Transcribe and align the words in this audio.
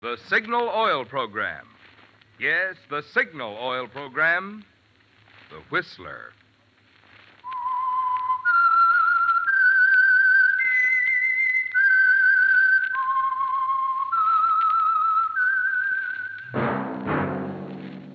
The 0.00 0.16
Signal 0.28 0.68
Oil 0.68 1.04
Program. 1.04 1.66
Yes, 2.38 2.76
the 2.88 3.02
Signal 3.02 3.58
Oil 3.60 3.88
Program. 3.88 4.64
The 5.50 5.56
Whistler. 5.70 6.30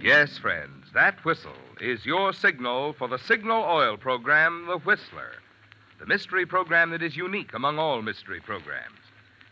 Yes, 0.01 0.37
friends, 0.37 0.85
that 0.93 1.25
whistle 1.25 1.51
is 1.81 2.05
your 2.05 2.31
signal 2.31 2.93
for 2.93 3.09
the 3.09 3.19
Signal 3.19 3.61
Oil 3.61 3.97
Program, 3.97 4.67
The 4.67 4.77
Whistler. 4.77 5.33
The 5.99 6.05
mystery 6.05 6.45
program 6.45 6.91
that 6.91 7.03
is 7.03 7.17
unique 7.17 7.53
among 7.53 7.77
all 7.77 8.01
mystery 8.01 8.39
programs. 8.39 8.99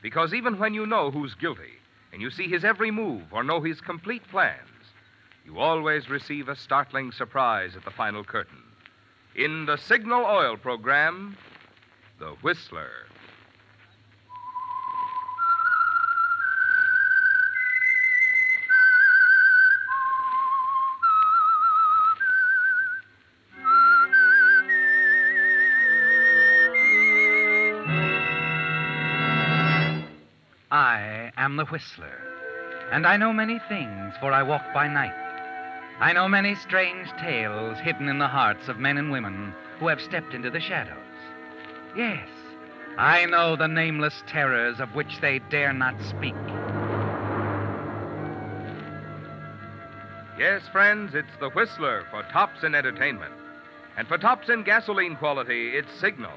Because 0.01 0.33
even 0.33 0.57
when 0.59 0.73
you 0.73 0.85
know 0.85 1.11
who's 1.11 1.35
guilty, 1.35 1.80
and 2.11 2.21
you 2.21 2.29
see 2.29 2.47
his 2.47 2.63
every 2.63 2.91
move 2.91 3.23
or 3.31 3.43
know 3.43 3.61
his 3.61 3.81
complete 3.81 4.27
plans, 4.29 4.59
you 5.45 5.59
always 5.59 6.09
receive 6.09 6.49
a 6.49 6.55
startling 6.55 7.11
surprise 7.11 7.75
at 7.75 7.83
the 7.83 7.91
final 7.91 8.23
curtain. 8.23 8.61
In 9.35 9.65
the 9.65 9.77
Signal 9.77 10.25
Oil 10.25 10.57
program, 10.57 11.37
The 12.19 12.35
Whistler. 12.41 13.07
I 30.71 31.33
am 31.35 31.57
the 31.57 31.65
Whistler, 31.65 32.17
and 32.93 33.05
I 33.05 33.17
know 33.17 33.33
many 33.33 33.59
things, 33.67 34.13
for 34.21 34.31
I 34.31 34.41
walk 34.41 34.63
by 34.73 34.87
night. 34.87 35.11
I 35.99 36.13
know 36.13 36.29
many 36.29 36.55
strange 36.55 37.09
tales 37.19 37.77
hidden 37.79 38.07
in 38.07 38.19
the 38.19 38.27
hearts 38.29 38.69
of 38.69 38.79
men 38.79 38.97
and 38.97 39.11
women 39.11 39.53
who 39.79 39.89
have 39.89 39.99
stepped 39.99 40.33
into 40.33 40.49
the 40.49 40.61
shadows. 40.61 40.95
Yes, 41.93 42.25
I 42.97 43.25
know 43.25 43.57
the 43.57 43.67
nameless 43.67 44.23
terrors 44.27 44.79
of 44.79 44.95
which 44.95 45.19
they 45.19 45.39
dare 45.49 45.73
not 45.73 46.01
speak. 46.03 46.35
Yes, 50.39 50.61
friends, 50.71 51.15
it's 51.15 51.37
the 51.41 51.49
Whistler 51.49 52.05
for 52.09 52.23
tops 52.31 52.63
in 52.63 52.75
entertainment. 52.75 53.33
And 53.97 54.07
for 54.07 54.17
tops 54.17 54.47
in 54.47 54.63
gasoline 54.63 55.17
quality, 55.17 55.71
it's 55.75 55.91
Signal. 55.99 56.31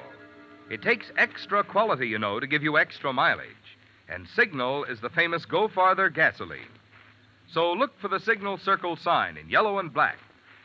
It 0.69 0.81
takes 0.81 1.13
extra 1.17 1.63
quality, 1.63 2.09
you 2.09 2.19
know, 2.19 2.41
to 2.41 2.47
give 2.47 2.63
you 2.63 2.77
extra 2.77 3.13
mileage. 3.13 3.74
And 4.07 4.27
Signal 4.35 4.85
is 4.85 4.99
the 4.99 5.09
famous 5.09 5.45
Go 5.45 5.67
Farther 5.67 6.09
gasoline. 6.09 6.71
So 7.51 7.73
look 7.73 7.99
for 7.99 8.07
the 8.07 8.19
Signal 8.19 8.57
Circle 8.57 8.97
sign 8.97 9.37
in 9.37 9.49
yellow 9.49 9.79
and 9.79 9.93
black 9.93 10.17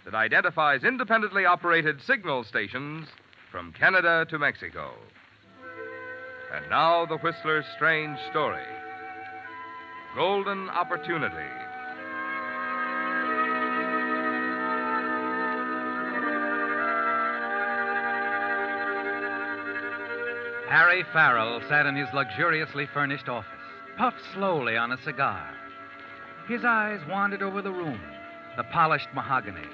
that 0.05 0.15
identifies 0.15 0.85
independently 0.85 1.45
operated 1.45 2.01
signal 2.03 2.45
stations 2.45 3.09
from 3.51 3.73
Canada 3.73 4.27
to 4.31 4.39
Mexico. 4.39 4.93
And 6.55 6.69
now 6.69 7.07
the 7.07 7.19
Whistler's 7.19 7.67
strange 7.77 8.19
story 8.31 8.65
Golden 10.17 10.69
Opportunity. 10.71 11.70
Harry 20.71 21.03
Farrell 21.13 21.61
sat 21.69 21.85
in 21.87 21.97
his 21.97 22.07
luxuriously 22.15 22.87
furnished 22.95 23.29
office, 23.29 23.51
puffed 23.97 24.23
slowly 24.33 24.77
on 24.77 24.93
a 24.93 25.03
cigar. 25.03 25.53
His 26.47 26.65
eyes 26.65 27.01
wandered 27.09 27.43
over 27.43 27.61
the 27.61 27.73
room 27.73 28.01
the 28.57 28.63
polished 28.63 29.09
mahogany, 29.13 29.67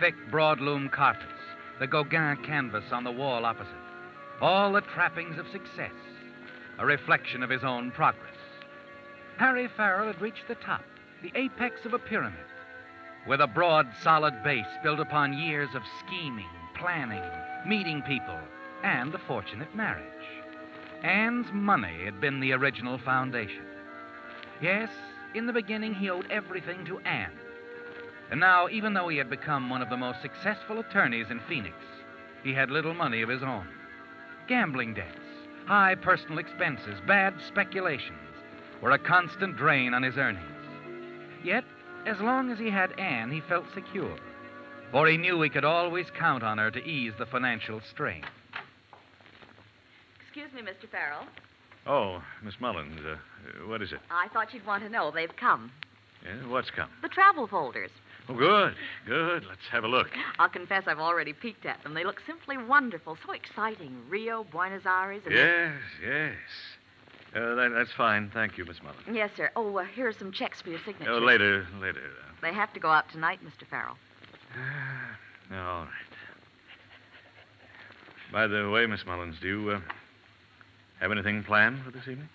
thick 0.00 0.16
broadloom 0.28 0.90
carpets, 0.90 1.30
the 1.78 1.86
Gauguin 1.86 2.42
canvas 2.42 2.82
on 2.90 3.04
the 3.04 3.12
wall 3.12 3.44
opposite. 3.44 3.72
All 4.40 4.72
the 4.72 4.80
trappings 4.80 5.38
of 5.38 5.46
success, 5.52 5.92
a 6.80 6.84
reflection 6.84 7.44
of 7.44 7.50
his 7.50 7.62
own 7.62 7.92
progress. 7.92 8.34
Harry 9.36 9.68
Farrell 9.76 10.08
had 10.08 10.20
reached 10.20 10.48
the 10.48 10.56
top, 10.56 10.82
the 11.22 11.30
apex 11.36 11.84
of 11.84 11.94
a 11.94 11.98
pyramid, 12.00 12.34
with 13.28 13.40
a 13.40 13.46
broad, 13.46 13.86
solid 14.02 14.42
base 14.42 14.66
built 14.82 14.98
upon 14.98 15.32
years 15.32 15.70
of 15.76 15.82
scheming, 16.04 16.50
planning, 16.74 17.22
meeting 17.68 18.02
people, 18.02 18.40
and 18.82 19.14
a 19.14 19.18
fortunate 19.28 19.72
marriage. 19.76 20.39
Anne's 21.02 21.46
money 21.52 22.04
had 22.04 22.20
been 22.20 22.40
the 22.40 22.52
original 22.52 22.98
foundation. 22.98 23.64
Yes, 24.60 24.90
in 25.34 25.46
the 25.46 25.52
beginning, 25.52 25.94
he 25.94 26.10
owed 26.10 26.30
everything 26.30 26.84
to 26.86 26.98
Anne. 27.00 27.32
And 28.30 28.40
now, 28.40 28.68
even 28.68 28.94
though 28.94 29.08
he 29.08 29.16
had 29.16 29.30
become 29.30 29.70
one 29.70 29.82
of 29.82 29.90
the 29.90 29.96
most 29.96 30.20
successful 30.22 30.78
attorneys 30.78 31.30
in 31.30 31.40
Phoenix, 31.48 31.76
he 32.44 32.52
had 32.52 32.70
little 32.70 32.94
money 32.94 33.22
of 33.22 33.28
his 33.28 33.42
own. 33.42 33.66
Gambling 34.46 34.94
debts, 34.94 35.18
high 35.66 35.94
personal 35.94 36.38
expenses, 36.38 37.00
bad 37.06 37.34
speculations 37.46 38.18
were 38.80 38.92
a 38.92 38.98
constant 38.98 39.56
drain 39.56 39.94
on 39.94 40.02
his 40.02 40.16
earnings. 40.16 40.46
Yet, 41.42 41.64
as 42.06 42.20
long 42.20 42.50
as 42.50 42.58
he 42.58 42.70
had 42.70 42.98
Anne, 42.98 43.30
he 43.30 43.40
felt 43.40 43.66
secure, 43.74 44.16
for 44.90 45.06
he 45.06 45.16
knew 45.16 45.40
he 45.40 45.48
could 45.48 45.64
always 45.64 46.10
count 46.10 46.42
on 46.42 46.58
her 46.58 46.70
to 46.70 46.84
ease 46.84 47.14
the 47.18 47.26
financial 47.26 47.80
strain. 47.80 48.24
Excuse 50.50 50.66
me, 50.66 50.72
Mr. 50.72 50.90
Farrell. 50.90 51.26
Oh, 51.86 52.22
Miss 52.42 52.54
Mullins, 52.60 52.98
uh, 53.06 53.16
what 53.68 53.82
is 53.82 53.92
it? 53.92 54.00
I 54.10 54.26
thought 54.28 54.52
you'd 54.52 54.66
want 54.66 54.82
to 54.82 54.88
know. 54.88 55.12
They've 55.12 55.34
come. 55.36 55.70
Yeah, 56.24 56.48
what's 56.48 56.70
come? 56.70 56.88
The 57.02 57.08
travel 57.08 57.46
folders. 57.46 57.90
Oh, 58.28 58.34
good, 58.34 58.74
good. 59.06 59.44
Let's 59.48 59.60
have 59.70 59.84
a 59.84 59.88
look. 59.88 60.08
I'll 60.38 60.48
confess 60.48 60.84
I've 60.86 60.98
already 60.98 61.32
peeked 61.32 61.66
at 61.66 61.82
them. 61.82 61.94
They 61.94 62.04
look 62.04 62.20
simply 62.26 62.58
wonderful, 62.58 63.16
so 63.24 63.32
exciting. 63.32 63.96
Rio, 64.08 64.44
Buenos 64.44 64.84
Aires, 64.86 65.22
and. 65.24 65.34
Yes, 65.34 65.72
yes. 66.04 66.34
Uh, 67.34 67.54
that, 67.54 67.72
that's 67.72 67.92
fine. 67.96 68.30
Thank 68.34 68.58
you, 68.58 68.64
Miss 68.64 68.82
Mullins. 68.82 69.02
Yes, 69.12 69.30
sir. 69.36 69.50
Oh, 69.54 69.78
uh, 69.78 69.84
here 69.84 70.08
are 70.08 70.12
some 70.12 70.32
checks 70.32 70.60
for 70.60 70.70
your 70.70 70.80
signature. 70.84 71.12
Oh, 71.12 71.18
later, 71.18 71.66
later. 71.80 72.02
They 72.42 72.52
have 72.52 72.72
to 72.72 72.80
go 72.80 72.90
out 72.90 73.08
tonight, 73.12 73.38
Mr. 73.44 73.68
Farrell. 73.68 73.96
All 75.52 75.84
right. 75.84 75.88
By 78.32 78.46
the 78.48 78.68
way, 78.68 78.86
Miss 78.86 79.06
Mullins, 79.06 79.36
do 79.40 79.48
you 79.48 79.70
uh, 79.70 79.80
have 81.00 81.10
anything 81.10 81.42
planned 81.44 81.82
for 81.84 81.90
this 81.90 82.02
evening? 82.02 82.28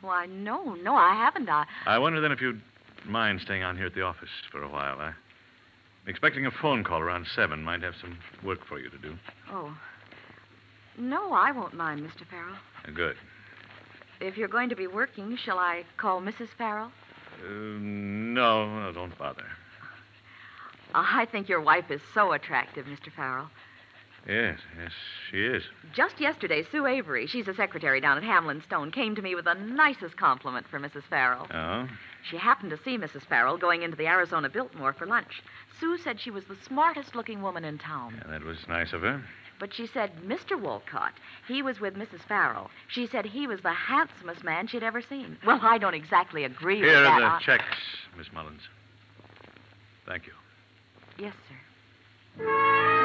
Why, 0.00 0.26
no, 0.26 0.74
no, 0.74 0.94
I 0.94 1.14
haven't. 1.14 1.48
I. 1.48 1.64
I 1.86 1.98
wonder 1.98 2.20
then 2.20 2.30
if 2.30 2.40
you'd 2.40 2.60
mind 3.06 3.40
staying 3.40 3.62
on 3.62 3.76
here 3.76 3.86
at 3.86 3.94
the 3.94 4.02
office 4.02 4.28
for 4.52 4.62
a 4.62 4.68
while. 4.68 5.00
I'm 5.00 5.14
expecting 6.06 6.44
a 6.44 6.50
phone 6.50 6.84
call 6.84 7.00
around 7.00 7.26
seven. 7.34 7.64
Might 7.64 7.82
have 7.82 7.94
some 8.00 8.18
work 8.44 8.66
for 8.66 8.78
you 8.78 8.90
to 8.90 8.98
do. 8.98 9.14
Oh. 9.50 9.74
No, 10.98 11.32
I 11.32 11.52
won't 11.52 11.74
mind, 11.74 12.00
Mr. 12.00 12.26
Farrell. 12.28 12.56
Uh, 12.86 12.90
good. 12.90 13.16
If 14.20 14.36
you're 14.36 14.48
going 14.48 14.68
to 14.68 14.76
be 14.76 14.86
working, 14.86 15.36
shall 15.36 15.58
I 15.58 15.84
call 15.96 16.20
Mrs. 16.20 16.48
Farrell? 16.56 16.92
Uh, 17.42 17.48
no, 17.48 18.80
no, 18.80 18.92
don't 18.92 19.16
bother. 19.18 19.46
I 20.94 21.26
think 21.32 21.48
your 21.48 21.60
wife 21.60 21.90
is 21.90 22.00
so 22.12 22.32
attractive, 22.32 22.86
Mr. 22.86 23.10
Farrell. 23.10 23.50
Yes, 24.26 24.58
yes, 24.80 24.92
she 25.30 25.44
is. 25.44 25.62
Just 25.94 26.18
yesterday, 26.18 26.64
Sue 26.72 26.86
Avery, 26.86 27.26
she's 27.26 27.46
a 27.46 27.54
secretary 27.54 28.00
down 28.00 28.16
at 28.16 28.22
Hamlin 28.24 28.62
Stone, 28.62 28.90
came 28.90 29.14
to 29.14 29.22
me 29.22 29.34
with 29.34 29.44
the 29.44 29.54
nicest 29.54 30.16
compliment 30.16 30.66
for 30.70 30.80
Mrs. 30.80 31.02
Farrell. 31.10 31.46
Oh? 31.52 31.86
She 32.30 32.38
happened 32.38 32.70
to 32.70 32.78
see 32.82 32.96
Mrs. 32.96 33.26
Farrell 33.26 33.58
going 33.58 33.82
into 33.82 33.96
the 33.98 34.06
Arizona 34.06 34.48
Biltmore 34.48 34.94
for 34.94 35.06
lunch. 35.06 35.42
Sue 35.78 35.98
said 35.98 36.18
she 36.20 36.30
was 36.30 36.44
the 36.46 36.56
smartest 36.66 37.14
looking 37.14 37.42
woman 37.42 37.64
in 37.64 37.76
town. 37.76 38.14
Yeah, 38.16 38.30
that 38.30 38.44
was 38.44 38.56
nice 38.66 38.94
of 38.94 39.02
her. 39.02 39.22
But 39.60 39.74
she 39.74 39.86
said 39.86 40.10
Mr. 40.26 40.60
Wolcott, 40.60 41.12
he 41.46 41.62
was 41.62 41.78
with 41.78 41.94
Mrs. 41.94 42.20
Farrell. 42.26 42.70
She 42.88 43.06
said 43.06 43.26
he 43.26 43.46
was 43.46 43.60
the 43.60 43.72
handsomest 43.72 44.42
man 44.42 44.66
she'd 44.66 44.82
ever 44.82 45.02
seen. 45.02 45.36
Well, 45.46 45.60
I 45.62 45.78
don't 45.78 45.94
exactly 45.94 46.44
agree 46.44 46.78
Here 46.78 46.86
with 46.86 46.94
that. 46.94 47.14
Here 47.14 47.14
are 47.14 47.20
the 47.20 47.36
I- 47.36 47.40
checks, 47.40 47.76
Miss 48.16 48.32
Mullins. 48.32 48.62
Thank 50.06 50.26
you. 50.26 50.32
Yes, 51.18 51.34
sir. 51.48 53.00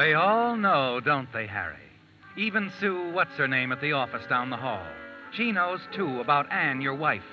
They 0.00 0.14
all 0.14 0.56
know, 0.56 0.98
don't 0.98 1.30
they, 1.30 1.46
Harry? 1.46 1.76
Even 2.34 2.72
Sue, 2.80 3.10
what's 3.10 3.34
her 3.34 3.46
name, 3.46 3.70
at 3.70 3.82
the 3.82 3.92
office 3.92 4.24
down 4.30 4.48
the 4.48 4.56
hall. 4.56 4.86
She 5.34 5.52
knows, 5.52 5.80
too, 5.92 6.22
about 6.22 6.50
Anne, 6.50 6.80
your 6.80 6.94
wife, 6.94 7.30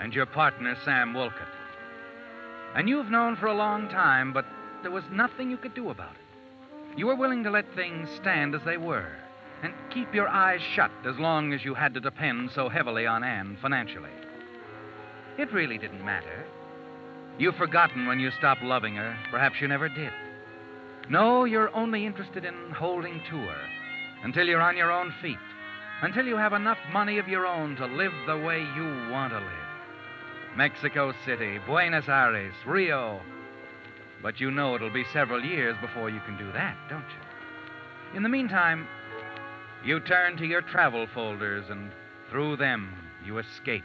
and 0.00 0.14
your 0.14 0.24
partner, 0.24 0.74
Sam 0.86 1.12
Wolcott. 1.12 1.52
And 2.74 2.88
you've 2.88 3.10
known 3.10 3.36
for 3.36 3.44
a 3.44 3.54
long 3.54 3.90
time, 3.90 4.32
but 4.32 4.46
there 4.80 4.90
was 4.90 5.04
nothing 5.12 5.50
you 5.50 5.58
could 5.58 5.74
do 5.74 5.90
about 5.90 6.14
it. 6.14 6.98
You 6.98 7.08
were 7.08 7.14
willing 7.14 7.44
to 7.44 7.50
let 7.50 7.74
things 7.74 8.08
stand 8.16 8.54
as 8.54 8.62
they 8.64 8.78
were 8.78 9.12
and 9.62 9.74
keep 9.90 10.14
your 10.14 10.28
eyes 10.28 10.62
shut 10.74 10.92
as 11.04 11.18
long 11.18 11.52
as 11.52 11.62
you 11.62 11.74
had 11.74 11.92
to 11.92 12.00
depend 12.00 12.52
so 12.52 12.70
heavily 12.70 13.06
on 13.06 13.22
Anne 13.22 13.58
financially. 13.60 14.08
It 15.36 15.52
really 15.52 15.76
didn't 15.76 16.06
matter. 16.06 16.46
You've 17.36 17.56
forgotten 17.56 18.06
when 18.06 18.18
you 18.18 18.30
stopped 18.30 18.62
loving 18.62 18.94
her. 18.94 19.14
Perhaps 19.30 19.60
you 19.60 19.68
never 19.68 19.90
did. 19.90 20.12
No, 21.08 21.44
you're 21.44 21.74
only 21.74 22.06
interested 22.06 22.44
in 22.44 22.70
holding 22.70 23.20
to 23.30 23.36
her 23.36 23.68
until 24.22 24.46
you're 24.46 24.60
on 24.60 24.76
your 24.76 24.92
own 24.92 25.12
feet, 25.20 25.36
until 26.02 26.26
you 26.26 26.36
have 26.36 26.52
enough 26.52 26.78
money 26.92 27.18
of 27.18 27.28
your 27.28 27.46
own 27.46 27.76
to 27.76 27.86
live 27.86 28.12
the 28.26 28.38
way 28.38 28.60
you 28.76 28.84
want 29.10 29.32
to 29.32 29.38
live. 29.38 30.56
Mexico 30.56 31.12
City, 31.24 31.58
Buenos 31.66 32.08
Aires, 32.08 32.54
Rio. 32.66 33.20
But 34.22 34.40
you 34.40 34.50
know 34.50 34.74
it'll 34.74 34.92
be 34.92 35.04
several 35.12 35.44
years 35.44 35.76
before 35.80 36.08
you 36.08 36.20
can 36.20 36.38
do 36.38 36.52
that, 36.52 36.76
don't 36.88 37.00
you? 37.00 38.16
In 38.16 38.22
the 38.22 38.28
meantime, 38.28 38.86
you 39.84 39.98
turn 40.00 40.36
to 40.36 40.46
your 40.46 40.62
travel 40.62 41.06
folders 41.12 41.64
and 41.70 41.90
through 42.30 42.56
them 42.56 42.94
you 43.24 43.38
escape. 43.38 43.84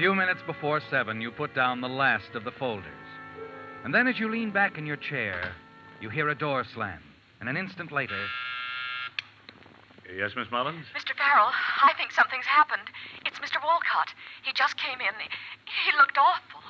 Few 0.00 0.14
minutes 0.14 0.40
before 0.46 0.80
seven, 0.88 1.20
you 1.20 1.30
put 1.30 1.54
down 1.54 1.82
the 1.82 1.88
last 1.88 2.34
of 2.34 2.42
the 2.42 2.50
folders. 2.50 3.04
And 3.84 3.94
then 3.94 4.08
as 4.08 4.18
you 4.18 4.30
lean 4.30 4.50
back 4.50 4.78
in 4.78 4.86
your 4.86 4.96
chair, 4.96 5.52
you 6.00 6.08
hear 6.08 6.30
a 6.30 6.34
door 6.34 6.64
slam. 6.64 7.02
And 7.38 7.50
an 7.50 7.58
instant 7.58 7.92
later, 7.92 8.16
Yes, 10.16 10.30
Miss 10.34 10.50
Mullins? 10.50 10.86
Mr. 10.96 11.14
Farrell, 11.14 11.50
I 11.84 11.92
think 11.98 12.12
something's 12.12 12.46
happened. 12.46 12.88
It's 13.26 13.38
Mr. 13.40 13.62
Wolcott. 13.62 14.08
He 14.42 14.54
just 14.54 14.78
came 14.78 15.02
in. 15.02 15.12
He, 15.20 15.28
he 15.84 15.98
looked 15.98 16.16
awful. 16.16 16.62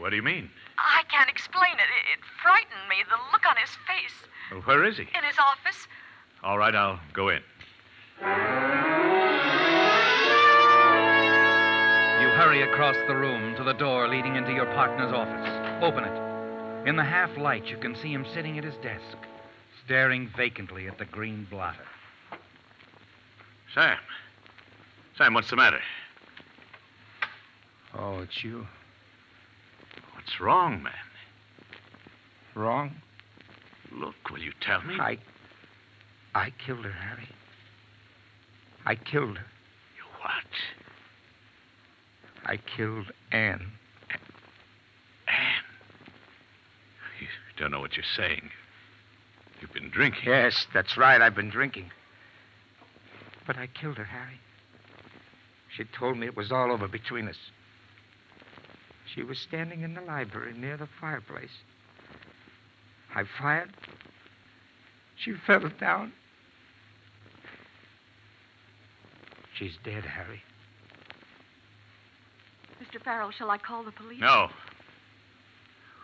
What 0.00 0.10
do 0.10 0.16
you 0.16 0.22
mean? 0.24 0.50
I 0.76 1.04
can't 1.08 1.30
explain 1.30 1.74
it. 1.74 1.86
it. 1.86 2.18
It 2.18 2.24
frightened 2.42 2.88
me, 2.90 2.96
the 3.08 3.16
look 3.30 3.46
on 3.48 3.54
his 3.58 3.70
face. 3.86 4.26
Well, 4.50 4.62
where 4.62 4.84
is 4.84 4.96
he? 4.96 5.04
In 5.04 5.22
his 5.22 5.38
office. 5.38 5.86
All 6.42 6.58
right, 6.58 6.74
I'll 6.74 6.98
go 7.14 7.28
in. 7.28 7.42
Hurry 12.42 12.62
across 12.62 12.96
the 13.06 13.14
room 13.14 13.54
to 13.54 13.62
the 13.62 13.72
door 13.74 14.08
leading 14.08 14.34
into 14.34 14.50
your 14.50 14.66
partner's 14.74 15.12
office. 15.12 15.80
Open 15.80 16.02
it. 16.02 16.88
In 16.88 16.96
the 16.96 17.04
half 17.04 17.30
light, 17.38 17.66
you 17.66 17.76
can 17.76 17.94
see 17.94 18.12
him 18.12 18.26
sitting 18.34 18.58
at 18.58 18.64
his 18.64 18.74
desk, 18.82 19.16
staring 19.84 20.28
vacantly 20.36 20.88
at 20.88 20.98
the 20.98 21.04
green 21.04 21.46
blotter. 21.48 21.84
Sam. 23.72 23.96
Sam, 25.16 25.34
what's 25.34 25.50
the 25.50 25.56
matter? 25.56 25.78
Oh, 27.96 28.18
it's 28.22 28.42
you. 28.42 28.66
What's 30.16 30.40
wrong, 30.40 30.82
man? 30.82 30.92
Wrong? 32.56 32.90
Look, 33.92 34.16
will 34.32 34.40
you 34.40 34.52
tell 34.60 34.82
me? 34.82 34.98
I. 34.98 35.16
I 36.34 36.52
killed 36.66 36.84
her, 36.86 36.90
Harry. 36.90 37.28
I 38.84 38.96
killed 38.96 39.38
her. 39.38 39.46
You 39.96 40.04
what? 40.20 40.81
I 42.44 42.56
killed 42.56 43.12
Anne. 43.30 43.72
Anne. 45.28 45.64
You 47.20 47.26
don't 47.56 47.70
know 47.70 47.80
what 47.80 47.96
you're 47.96 48.04
saying. 48.16 48.50
You've 49.60 49.72
been 49.72 49.90
drinking. 49.90 50.24
Yes, 50.26 50.66
that's 50.74 50.96
right. 50.96 51.20
I've 51.22 51.36
been 51.36 51.50
drinking. 51.50 51.90
But 53.46 53.56
I 53.56 53.68
killed 53.68 53.98
her, 53.98 54.04
Harry. 54.04 54.40
She 55.76 55.84
told 55.84 56.18
me 56.18 56.26
it 56.26 56.36
was 56.36 56.50
all 56.50 56.72
over 56.72 56.88
between 56.88 57.28
us. 57.28 57.38
She 59.14 59.22
was 59.22 59.38
standing 59.38 59.82
in 59.82 59.94
the 59.94 60.00
library 60.00 60.52
near 60.54 60.76
the 60.76 60.88
fireplace. 61.00 61.50
I 63.14 63.24
fired. 63.38 63.70
She 65.16 65.34
fell 65.46 65.70
down. 65.78 66.12
She's 69.54 69.76
dead, 69.84 70.04
Harry. 70.04 70.42
Mr. 72.92 73.02
Farrell, 73.02 73.30
shall 73.30 73.50
I 73.50 73.58
call 73.58 73.84
the 73.84 73.92
police? 73.92 74.20
No. 74.20 74.48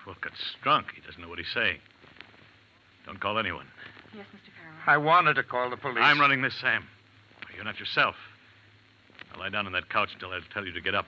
Wolcott's 0.06 0.56
drunk. 0.62 0.86
He 0.94 1.02
doesn't 1.02 1.20
know 1.20 1.28
what 1.28 1.38
he's 1.38 1.52
saying. 1.52 1.78
Don't 3.04 3.20
call 3.20 3.38
anyone. 3.38 3.66
Yes, 4.14 4.26
Mr. 4.34 4.50
Farrell. 4.56 4.74
I 4.86 4.96
wanted 4.96 5.34
to 5.34 5.42
call 5.42 5.68
the 5.68 5.76
police. 5.76 5.98
I'm 6.00 6.18
running 6.18 6.40
this, 6.40 6.54
Sam. 6.60 6.84
You're 7.54 7.64
not 7.64 7.78
yourself. 7.78 8.14
Now 9.32 9.40
lie 9.40 9.50
down 9.50 9.66
on 9.66 9.72
that 9.72 9.90
couch 9.90 10.10
until 10.14 10.30
I 10.30 10.40
tell 10.52 10.64
you 10.64 10.72
to 10.72 10.80
get 10.80 10.94
up. 10.94 11.06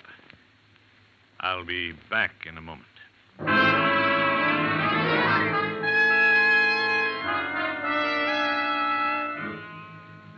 I'll 1.40 1.64
be 1.64 1.92
back 2.10 2.32
in 2.46 2.58
a 2.58 2.60
moment. 2.60 2.86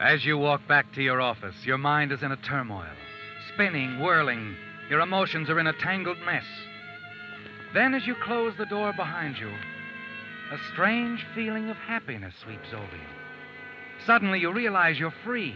As 0.00 0.24
you 0.24 0.38
walk 0.38 0.68
back 0.68 0.92
to 0.94 1.02
your 1.02 1.20
office, 1.20 1.54
your 1.64 1.78
mind 1.78 2.12
is 2.12 2.22
in 2.22 2.30
a 2.30 2.36
turmoil, 2.36 2.86
spinning, 3.52 3.98
whirling. 3.98 4.56
Your 4.92 5.00
emotions 5.00 5.48
are 5.48 5.58
in 5.58 5.68
a 5.68 5.72
tangled 5.72 6.18
mess. 6.26 6.44
Then, 7.72 7.94
as 7.94 8.06
you 8.06 8.14
close 8.14 8.52
the 8.58 8.66
door 8.66 8.92
behind 8.92 9.38
you, 9.38 9.48
a 9.48 10.58
strange 10.70 11.24
feeling 11.34 11.70
of 11.70 11.78
happiness 11.78 12.34
sweeps 12.42 12.74
over 12.74 12.94
you. 12.94 14.04
Suddenly, 14.04 14.40
you 14.40 14.52
realize 14.52 14.98
you're 14.98 15.14
free. 15.24 15.54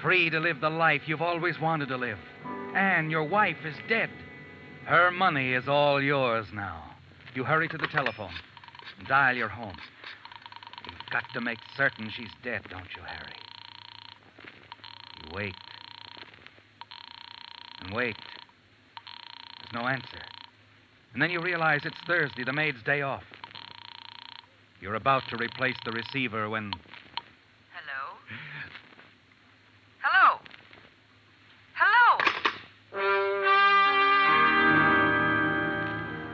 Free 0.00 0.30
to 0.30 0.38
live 0.38 0.60
the 0.60 0.70
life 0.70 1.02
you've 1.06 1.20
always 1.20 1.58
wanted 1.58 1.88
to 1.88 1.96
live. 1.96 2.20
And 2.76 3.10
your 3.10 3.24
wife 3.24 3.56
is 3.64 3.74
dead. 3.88 4.08
Her 4.84 5.10
money 5.10 5.52
is 5.52 5.66
all 5.66 6.00
yours 6.00 6.46
now. 6.54 6.94
You 7.34 7.42
hurry 7.42 7.66
to 7.70 7.76
the 7.76 7.88
telephone 7.88 8.34
and 9.00 9.08
dial 9.08 9.34
your 9.34 9.48
home. 9.48 9.78
You've 10.88 11.10
got 11.10 11.24
to 11.34 11.40
make 11.40 11.58
certain 11.76 12.08
she's 12.08 12.30
dead, 12.44 12.62
don't 12.70 12.94
you, 12.96 13.02
Harry? 13.04 13.34
You 15.24 15.34
wait. 15.34 15.56
And 17.82 17.92
wait. 17.92 18.14
No 19.72 19.86
answer. 19.86 20.22
And 21.12 21.22
then 21.22 21.30
you 21.30 21.40
realize 21.40 21.80
it's 21.84 21.98
Thursday, 22.06 22.44
the 22.44 22.52
maid's 22.52 22.82
day 22.82 23.02
off. 23.02 23.24
You're 24.80 24.94
about 24.94 25.22
to 25.28 25.36
replace 25.36 25.76
the 25.84 25.92
receiver 25.92 26.48
when 26.48 26.72
Hello? 27.72 28.16
Hello? 30.00 30.40
Hello? 31.74 32.18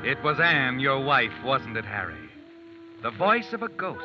It 0.08 0.22
was 0.22 0.38
Anne, 0.40 0.78
your 0.78 1.04
wife, 1.04 1.32
wasn't 1.44 1.76
it, 1.76 1.84
Harry? 1.84 2.30
The 3.02 3.10
voice 3.10 3.52
of 3.52 3.62
a 3.62 3.68
ghost. 3.68 4.04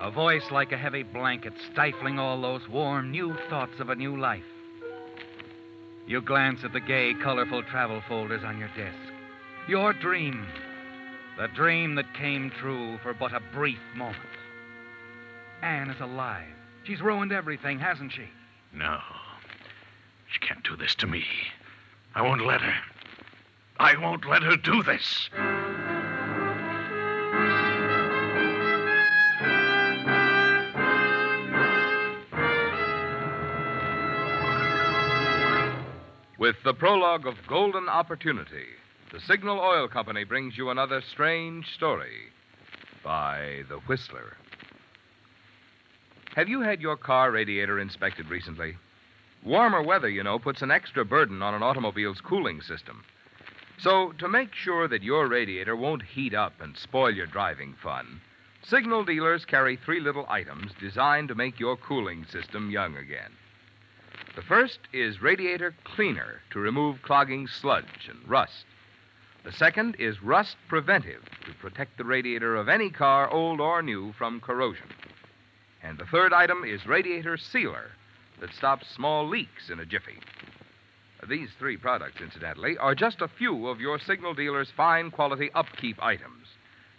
A 0.00 0.10
voice 0.10 0.50
like 0.50 0.72
a 0.72 0.76
heavy 0.76 1.02
blanket 1.02 1.54
stifling 1.72 2.18
all 2.18 2.40
those 2.40 2.68
warm, 2.68 3.10
new 3.10 3.36
thoughts 3.48 3.80
of 3.80 3.88
a 3.90 3.94
new 3.94 4.16
life. 4.18 4.44
You 6.08 6.22
glance 6.22 6.64
at 6.64 6.72
the 6.72 6.80
gay, 6.80 7.12
colorful 7.12 7.62
travel 7.64 8.02
folders 8.08 8.42
on 8.42 8.58
your 8.58 8.70
desk. 8.74 8.96
Your 9.68 9.92
dream. 9.92 10.46
The 11.36 11.48
dream 11.48 11.96
that 11.96 12.14
came 12.14 12.50
true 12.50 12.96
for 13.02 13.12
but 13.12 13.34
a 13.34 13.42
brief 13.52 13.78
moment. 13.94 14.16
Anne 15.60 15.90
is 15.90 16.00
alive. 16.00 16.48
She's 16.84 17.02
ruined 17.02 17.30
everything, 17.30 17.78
hasn't 17.78 18.12
she? 18.12 18.24
No. 18.72 18.98
She 20.32 20.38
can't 20.38 20.64
do 20.64 20.76
this 20.76 20.94
to 20.94 21.06
me. 21.06 21.24
I 22.14 22.22
won't 22.22 22.46
let 22.46 22.62
her. 22.62 22.74
I 23.78 23.94
won't 23.98 24.26
let 24.26 24.42
her 24.42 24.56
do 24.56 24.82
this. 24.82 25.28
With 36.48 36.62
the 36.64 36.72
prologue 36.72 37.26
of 37.26 37.46
Golden 37.46 37.90
Opportunity, 37.90 38.68
the 39.12 39.20
Signal 39.20 39.60
Oil 39.60 39.86
Company 39.86 40.24
brings 40.24 40.56
you 40.56 40.70
another 40.70 41.02
strange 41.02 41.70
story 41.74 42.30
by 43.04 43.64
The 43.68 43.80
Whistler. 43.80 44.34
Have 46.36 46.48
you 46.48 46.62
had 46.62 46.80
your 46.80 46.96
car 46.96 47.30
radiator 47.30 47.78
inspected 47.78 48.30
recently? 48.30 48.78
Warmer 49.44 49.82
weather, 49.82 50.08
you 50.08 50.22
know, 50.22 50.38
puts 50.38 50.62
an 50.62 50.70
extra 50.70 51.04
burden 51.04 51.42
on 51.42 51.52
an 51.52 51.62
automobile's 51.62 52.22
cooling 52.22 52.62
system. 52.62 53.04
So, 53.78 54.12
to 54.12 54.26
make 54.26 54.54
sure 54.54 54.88
that 54.88 55.02
your 55.02 55.28
radiator 55.28 55.76
won't 55.76 56.02
heat 56.02 56.32
up 56.32 56.62
and 56.62 56.78
spoil 56.78 57.10
your 57.10 57.26
driving 57.26 57.74
fun, 57.74 58.22
Signal 58.62 59.04
dealers 59.04 59.44
carry 59.44 59.76
three 59.76 60.00
little 60.00 60.24
items 60.30 60.72
designed 60.80 61.28
to 61.28 61.34
make 61.34 61.60
your 61.60 61.76
cooling 61.76 62.24
system 62.24 62.70
young 62.70 62.96
again. 62.96 63.32
The 64.38 64.44
first 64.44 64.78
is 64.92 65.20
radiator 65.20 65.74
cleaner 65.82 66.42
to 66.50 66.60
remove 66.60 67.02
clogging 67.02 67.48
sludge 67.48 68.08
and 68.08 68.20
rust. 68.24 68.66
The 69.42 69.50
second 69.50 69.96
is 69.98 70.22
rust 70.22 70.56
preventive 70.68 71.24
to 71.44 71.52
protect 71.54 71.98
the 71.98 72.04
radiator 72.04 72.54
of 72.54 72.68
any 72.68 72.88
car, 72.88 73.28
old 73.28 73.60
or 73.60 73.82
new, 73.82 74.12
from 74.12 74.40
corrosion. 74.40 74.86
And 75.82 75.98
the 75.98 76.06
third 76.06 76.32
item 76.32 76.62
is 76.62 76.86
radiator 76.86 77.36
sealer 77.36 77.90
that 78.38 78.54
stops 78.54 78.86
small 78.86 79.26
leaks 79.26 79.70
in 79.70 79.80
a 79.80 79.84
jiffy. 79.84 80.20
These 81.28 81.50
three 81.58 81.76
products, 81.76 82.20
incidentally, 82.20 82.78
are 82.78 82.94
just 82.94 83.20
a 83.20 83.26
few 83.26 83.66
of 83.66 83.80
your 83.80 83.98
signal 83.98 84.34
dealer's 84.34 84.70
fine 84.70 85.10
quality 85.10 85.50
upkeep 85.52 86.00
items 86.00 86.46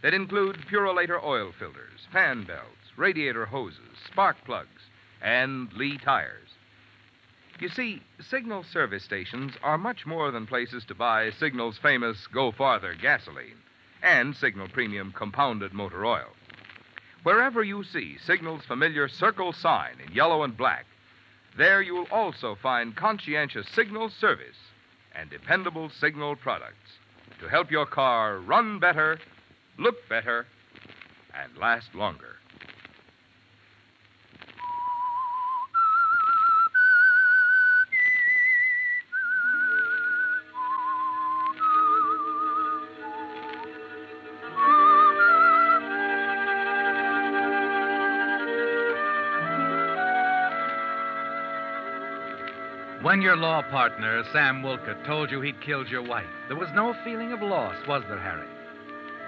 that 0.01 0.13
include 0.13 0.67
Purolator 0.69 1.23
oil 1.23 1.53
filters, 1.57 2.05
fan 2.11 2.43
belts, 2.43 2.97
radiator 2.97 3.45
hoses, 3.45 3.95
spark 4.11 4.35
plugs, 4.43 4.89
and 5.21 5.71
Lee 5.71 5.97
tires. 5.97 6.48
You 7.59 7.67
see, 7.67 8.01
signal 8.21 8.63
service 8.63 9.03
stations 9.03 9.53
are 9.61 9.77
much 9.77 10.05
more 10.05 10.31
than 10.31 10.47
places 10.47 10.85
to 10.85 10.95
buy 10.95 11.31
Signal's 11.31 11.77
famous 11.77 12.25
Go 12.27 12.53
Farther 12.53 12.93
gasoline 12.93 13.57
and 14.01 14.33
Signal 14.33 14.69
Premium 14.69 15.11
compounded 15.11 15.73
motor 15.73 16.05
oil. 16.05 16.29
Wherever 17.23 17.61
you 17.61 17.83
see 17.83 18.17
Signal's 18.17 18.63
familiar 18.63 19.09
circle 19.09 19.51
sign 19.51 19.95
in 19.99 20.13
yellow 20.13 20.43
and 20.43 20.55
black, 20.55 20.85
there 21.57 21.81
you'll 21.81 22.07
also 22.11 22.55
find 22.55 22.95
conscientious 22.95 23.67
Signal 23.67 24.09
service 24.09 24.55
and 25.13 25.29
dependable 25.29 25.89
Signal 25.89 26.37
products 26.37 26.97
to 27.41 27.49
help 27.49 27.69
your 27.69 27.85
car 27.85 28.39
run 28.39 28.79
better, 28.79 29.19
look 29.77 30.07
better, 30.07 30.47
and 31.33 31.57
last 31.57 31.93
longer. 31.93 32.38
When 53.19 53.25
your 53.25 53.35
law 53.35 53.61
partner, 53.63 54.23
Sam 54.31 54.63
Wolcott, 54.63 55.03
told 55.03 55.29
you 55.29 55.41
he'd 55.41 55.59
killed 55.59 55.89
your 55.89 56.01
wife, 56.01 56.29
there 56.47 56.55
was 56.55 56.69
no 56.73 56.95
feeling 57.03 57.33
of 57.33 57.41
loss, 57.41 57.75
was 57.85 58.01
there, 58.07 58.17
Harry? 58.17 58.47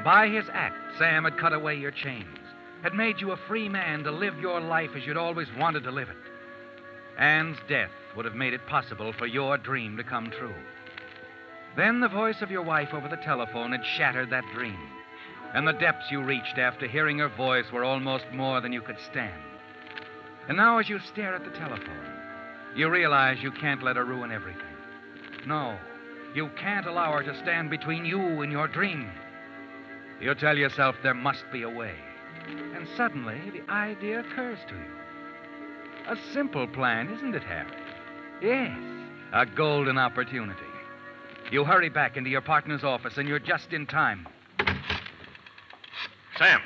By 0.02 0.30
his 0.30 0.46
act, 0.54 0.98
Sam 0.98 1.26
had 1.26 1.38
cut 1.38 1.52
away 1.52 1.76
your 1.76 1.92
chains, 1.92 2.40
had 2.84 2.94
made 2.94 3.20
you 3.20 3.32
a 3.32 3.48
free 3.50 3.68
man 3.68 4.06
to 4.06 4.12
live 4.12 4.40
your 4.40 4.62
life 4.62 4.92
as 4.96 5.06
you'd 5.06 5.18
always 5.18 5.50
wanted 5.60 5.84
to 5.84 5.92
live 5.92 6.08
it. 6.08 6.16
Anne's 7.18 7.58
death 7.68 7.92
would 8.16 8.24
have 8.24 8.34
made 8.34 8.54
it 8.54 8.66
possible 8.66 9.12
for 9.12 9.28
your 9.28 9.58
dream 9.58 9.98
to 9.98 10.06
come 10.06 10.32
true. 10.32 10.56
Then 11.76 12.00
the 12.00 12.08
voice 12.08 12.42
of 12.42 12.50
your 12.50 12.64
wife 12.64 12.94
over 12.94 13.10
the 13.10 13.18
telephone 13.18 13.74
had 13.74 13.86
shattered 13.86 14.30
that 14.30 14.46
dream, 14.54 14.80
and 15.54 15.68
the 15.68 15.74
depths 15.74 16.10
you 16.10 16.24
reached 16.24 16.58
after 16.58 16.88
hearing 16.88 17.20
her 17.20 17.28
voice 17.28 17.70
were 17.74 17.84
almost 17.84 18.32
more 18.32 18.62
than 18.62 18.72
you 18.72 18.82
could 18.82 19.00
stand. 19.12 19.44
And 20.48 20.56
now, 20.56 20.78
as 20.78 20.88
you 20.88 20.98
stare 21.00 21.36
at 21.36 21.44
the 21.44 21.60
telephone, 21.60 22.21
you 22.76 22.90
realize 22.90 23.42
you 23.42 23.52
can't 23.52 23.84
let 23.84 23.96
her 23.96 24.06
ruin 24.06 24.32
everything. 24.32 24.62
No, 25.48 25.78
you 26.36 26.50
can't 26.58 26.86
allow 26.86 27.12
her 27.14 27.24
to 27.24 27.38
stand 27.40 27.70
between 27.70 28.06
you 28.06 28.42
and 28.42 28.52
your 28.52 28.68
dream. 28.68 29.10
You 30.20 30.36
tell 30.36 30.58
yourself 30.58 30.96
there 31.04 31.14
must 31.14 31.44
be 31.52 31.64
a 31.64 31.70
way. 31.70 31.96
And 32.76 32.88
suddenly, 32.96 33.40
the 33.52 33.72
idea 33.72 34.22
occurs 34.22 34.60
to 34.68 34.76
you. 34.76 34.86
A 36.08 36.18
simple 36.34 36.68
plan, 36.68 37.10
isn't 37.14 37.36
it, 37.36 37.44
Harry? 37.44 37.70
Yes, 38.42 38.78
a 39.34 39.46
golden 39.46 39.98
opportunity. 39.98 40.60
You 41.52 41.64
hurry 41.64 41.90
back 41.90 42.18
into 42.18 42.30
your 42.30 42.42
partner's 42.42 42.84
office, 42.84 43.18
and 43.18 43.28
you're 43.28 43.40
just 43.40 43.74
in 43.74 43.86
time. 43.86 44.28
Sam, 46.38 46.62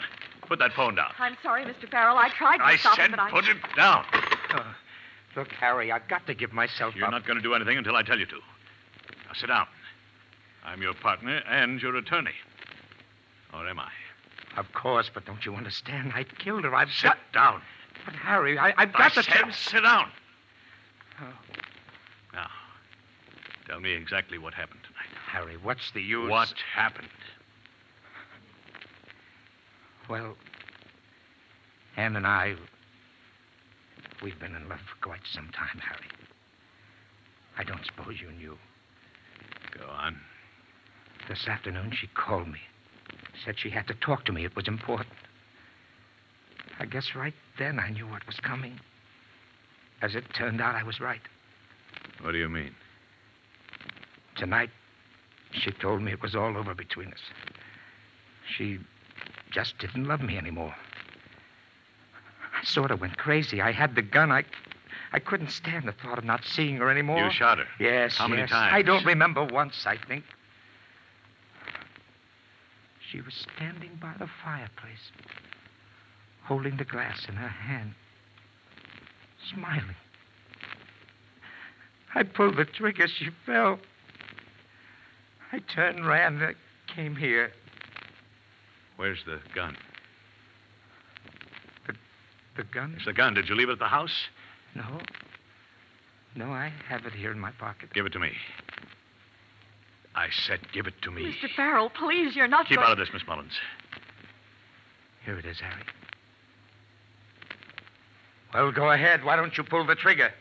put 0.48 0.60
that 0.60 0.74
phone 0.74 0.96
down. 0.96 1.12
I'm 1.20 1.36
sorry, 1.44 1.66
Mr. 1.66 1.90
Farrell. 1.90 2.18
I 2.18 2.30
tried 2.30 2.58
to 2.58 2.64
I 2.64 2.76
stop 2.78 2.96
said 2.96 3.06
him, 3.06 3.12
but 3.12 3.20
I. 3.20 3.30
put 3.32 3.48
it 3.48 3.58
down. 3.76 4.06
Uh, 4.54 4.64
look, 5.36 5.52
Harry, 5.52 5.92
I've 5.92 6.08
got 6.08 6.26
to 6.28 6.34
give 6.34 6.54
myself 6.54 6.94
up. 6.94 6.96
You're 6.96 7.06
up. 7.06 7.12
not 7.12 7.26
going 7.26 7.38
to 7.38 7.44
do 7.44 7.54
anything 7.54 7.78
until 7.78 7.96
I 7.96 8.04
tell 8.04 8.18
you 8.20 8.26
to. 8.28 8.36
Now 8.36 9.34
sit 9.34 9.48
down. 9.48 9.68
I'm 10.64 10.82
your 10.82 10.94
partner 10.94 11.42
and 11.50 11.82
your 11.82 11.96
attorney. 11.96 12.32
Or 13.54 13.68
am 13.68 13.80
I? 13.80 13.90
Of 14.58 14.72
course, 14.74 15.10
but 15.14 15.26
don't 15.26 15.46
you 15.46 15.54
understand? 15.56 16.12
I 16.16 16.24
killed 16.24 16.64
her. 16.64 16.74
I've 16.74 16.90
Sit 16.92 17.04
got. 17.10 17.18
down. 17.34 17.62
But 18.06 18.16
Harry, 18.16 18.58
I, 18.58 18.70
I've 18.78 18.90
I 18.96 18.98
got 18.98 19.14
to 19.14 19.24
said 19.24 19.34
tell. 19.34 19.52
sit 19.52 19.82
down. 19.84 20.10
Oh. 21.22 21.34
Now, 22.34 22.48
tell 23.68 23.80
me 23.80 23.94
exactly 23.94 24.38
what 24.38 24.54
happened 24.54 24.82
tonight. 24.84 25.10
Harry, 25.28 25.58
what's 25.62 25.92
the 25.92 26.02
use? 26.02 26.30
What 26.30 26.54
happened? 26.74 27.08
Well, 30.10 30.36
Anne 31.98 32.16
and 32.16 32.28
I, 32.28 32.56
we've 34.26 34.40
been 34.40 34.56
in 34.56 34.68
love 34.68 34.80
for 34.80 35.08
quite 35.08 35.22
some 35.32 35.48
time, 35.50 35.80
Harry. 35.88 36.10
I 37.60 37.64
don't 37.64 37.86
suppose 37.86 38.16
you 38.20 38.32
knew. 38.32 38.58
Go 39.78 39.86
on. 39.88 40.18
This 41.30 41.48
afternoon, 41.48 41.92
she 41.94 42.08
called 42.08 42.48
me. 42.48 42.58
Said 43.46 43.54
she 43.60 43.70
had 43.70 43.86
to 43.88 43.94
talk 43.94 44.26
to 44.26 44.34
me. 44.34 44.44
It 44.44 44.56
was 44.56 44.68
important. 44.68 45.14
I 46.80 46.86
guess 46.86 47.12
right 47.16 47.36
then 47.60 47.80
I 47.80 47.92
knew 47.92 48.08
what 48.08 48.26
was 48.26 48.40
coming. 48.40 48.80
As 50.02 50.16
it 50.16 50.24
turned 50.36 50.60
out, 50.60 50.74
I 50.74 50.82
was 50.82 51.00
right. 51.00 51.22
What 52.22 52.32
do 52.32 52.40
you 52.40 52.50
mean? 52.50 52.74
Tonight, 54.38 54.72
she 55.52 55.72
told 55.72 56.02
me 56.02 56.14
it 56.14 56.24
was 56.24 56.34
all 56.34 56.58
over 56.58 56.74
between 56.74 57.10
us. 57.10 57.22
She 58.58 58.80
just 59.54 59.78
didn't 59.78 60.06
love 60.06 60.22
me 60.22 60.36
anymore. 60.36 60.74
I 62.66 62.68
sort 62.68 62.90
of 62.90 63.00
went 63.00 63.18
crazy. 63.18 63.62
I 63.62 63.72
had 63.72 63.94
the 63.94 64.02
gun. 64.02 64.32
I, 64.32 64.44
I 65.14 65.20
couldn't 65.20 65.52
stand 65.52 65.88
the 65.88 65.92
thought 65.92 66.18
of 66.18 66.24
not 66.24 66.44
seeing 66.44 66.78
her 66.78 66.90
anymore. 66.90 67.24
You 67.24 67.32
shot 67.32 67.60
her. 67.60 67.68
Yes. 67.80 68.16
How 68.18 68.28
many 68.28 68.48
times? 68.48 68.74
I 68.74 68.82
don't 68.82 69.06
remember 69.06 69.44
once, 69.44 69.86
I 69.86 69.98
think. 69.98 70.24
She 73.12 73.22
was 73.22 73.36
standing 73.36 73.92
by 74.02 74.14
the 74.18 74.28
fireplace, 74.44 75.12
holding 76.44 76.78
the 76.78 76.86
glass 76.86 77.28
in 77.30 77.36
her 77.36 77.48
hand, 77.48 77.94
smiling. 79.54 79.96
I 82.16 82.24
pulled 82.24 82.58
the 82.58 82.66
trigger. 82.66 83.08
She 83.08 83.30
fell. 83.46 83.78
I 85.52 85.60
turned, 85.60 86.08
ran, 86.08 86.42
uh, 86.42 86.54
came 86.88 87.16
here. 87.16 87.52
Where's 88.96 89.24
the 89.26 89.40
gun? 89.54 89.78
The 92.56 92.64
gun? 92.64 92.94
It's 92.96 93.06
the 93.06 93.14
gun. 93.14 93.34
Did 93.34 93.50
you 93.50 93.56
leave 93.56 93.70
it 93.70 93.74
at 93.74 93.80
the 93.80 93.86
house? 93.86 94.28
No. 94.76 94.86
No, 96.36 96.48
I 96.52 96.72
have 96.88 97.06
it 97.06 97.14
here 97.14 97.32
in 97.32 97.40
my 97.40 97.52
pocket. 97.52 97.94
Give 97.94 98.06
it 98.06 98.14
to 98.14 98.20
me. 98.20 98.32
I 100.16 100.30
said 100.48 100.60
give 100.72 100.88
it 100.88 101.02
to 101.02 101.12
me. 101.12 101.24
Mr. 101.26 101.50
Farrell, 101.56 101.90
please, 101.90 102.36
you're 102.36 102.48
not 102.48 102.68
Keep 102.68 102.78
going... 102.78 102.88
out 102.88 102.94
of 102.94 102.98
this, 102.98 103.10
Miss 103.14 103.26
Mullins. 103.28 103.54
Here 105.26 105.38
it 105.38 105.46
is, 105.46 105.60
Harry. 105.60 105.84
Well, 108.54 108.72
go 108.72 108.92
ahead. 108.92 109.26
Why 109.26 109.36
don't 109.36 109.58
you 109.58 109.64
pull 109.64 109.86
the 109.86 109.96
trigger? 109.96 110.32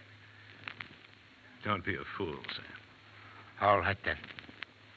Don't 1.64 1.84
be 1.84 1.94
a 1.94 2.04
fool, 2.16 2.36
Sam. 2.54 2.64
All 3.60 3.80
right, 3.80 3.96
then. 4.04 4.18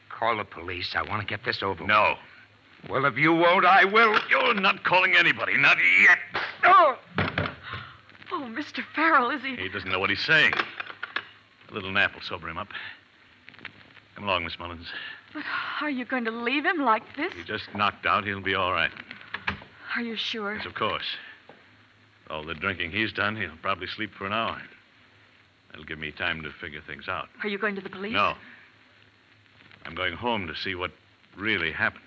Call 0.09 0.37
the 0.37 0.43
police. 0.43 0.93
I 0.95 1.01
want 1.01 1.21
to 1.21 1.27
get 1.27 1.43
this 1.45 1.63
over 1.63 1.81
with. 1.81 1.87
No. 1.87 2.15
Well, 2.89 3.05
if 3.05 3.17
you 3.17 3.33
won't, 3.33 3.65
I 3.65 3.85
will. 3.85 4.19
You're 4.29 4.53
not 4.53 4.83
calling 4.83 5.15
anybody, 5.17 5.57
not 5.57 5.77
yet. 6.01 6.43
Oh! 6.63 6.97
Mr. 8.57 8.83
Farrell, 8.95 9.29
is 9.29 9.43
he... 9.43 9.55
He 9.55 9.69
doesn't 9.69 9.89
know 9.89 9.99
what 9.99 10.09
he's 10.09 10.25
saying. 10.25 10.53
A 11.69 11.73
little 11.73 11.91
nap 11.91 12.15
will 12.15 12.21
sober 12.21 12.49
him 12.49 12.57
up. 12.57 12.69
Come 14.15 14.23
along, 14.23 14.45
Miss 14.45 14.57
Mullins. 14.57 14.87
But 15.33 15.43
are 15.81 15.89
you 15.91 16.05
going 16.05 16.25
to 16.25 16.31
leave 16.31 16.65
him 16.65 16.83
like 16.83 17.03
this? 17.15 17.31
He 17.33 17.43
just 17.43 17.65
knocked 17.75 18.07
out. 18.07 18.25
He'll 18.25 18.41
be 18.41 18.55
all 18.55 18.73
right. 18.73 18.91
Are 19.95 20.01
you 20.01 20.15
sure? 20.15 20.55
Yes, 20.55 20.65
of 20.65 20.73
course. 20.73 21.05
All 22.29 22.43
the 22.43 22.55
drinking 22.55 22.91
he's 22.91 23.13
done, 23.13 23.35
he'll 23.35 23.51
probably 23.61 23.87
sleep 23.87 24.11
for 24.13 24.25
an 24.25 24.33
hour. 24.33 24.59
That'll 25.69 25.85
give 25.85 25.99
me 25.99 26.11
time 26.11 26.41
to 26.41 26.51
figure 26.51 26.81
things 26.81 27.07
out. 27.07 27.27
Are 27.43 27.49
you 27.49 27.59
going 27.59 27.75
to 27.75 27.81
the 27.81 27.89
police? 27.89 28.13
No. 28.13 28.33
I'm 29.85 29.93
going 29.93 30.13
home 30.13 30.47
to 30.47 30.55
see 30.55 30.73
what 30.73 30.91
really 31.37 31.71
happened. 31.71 32.03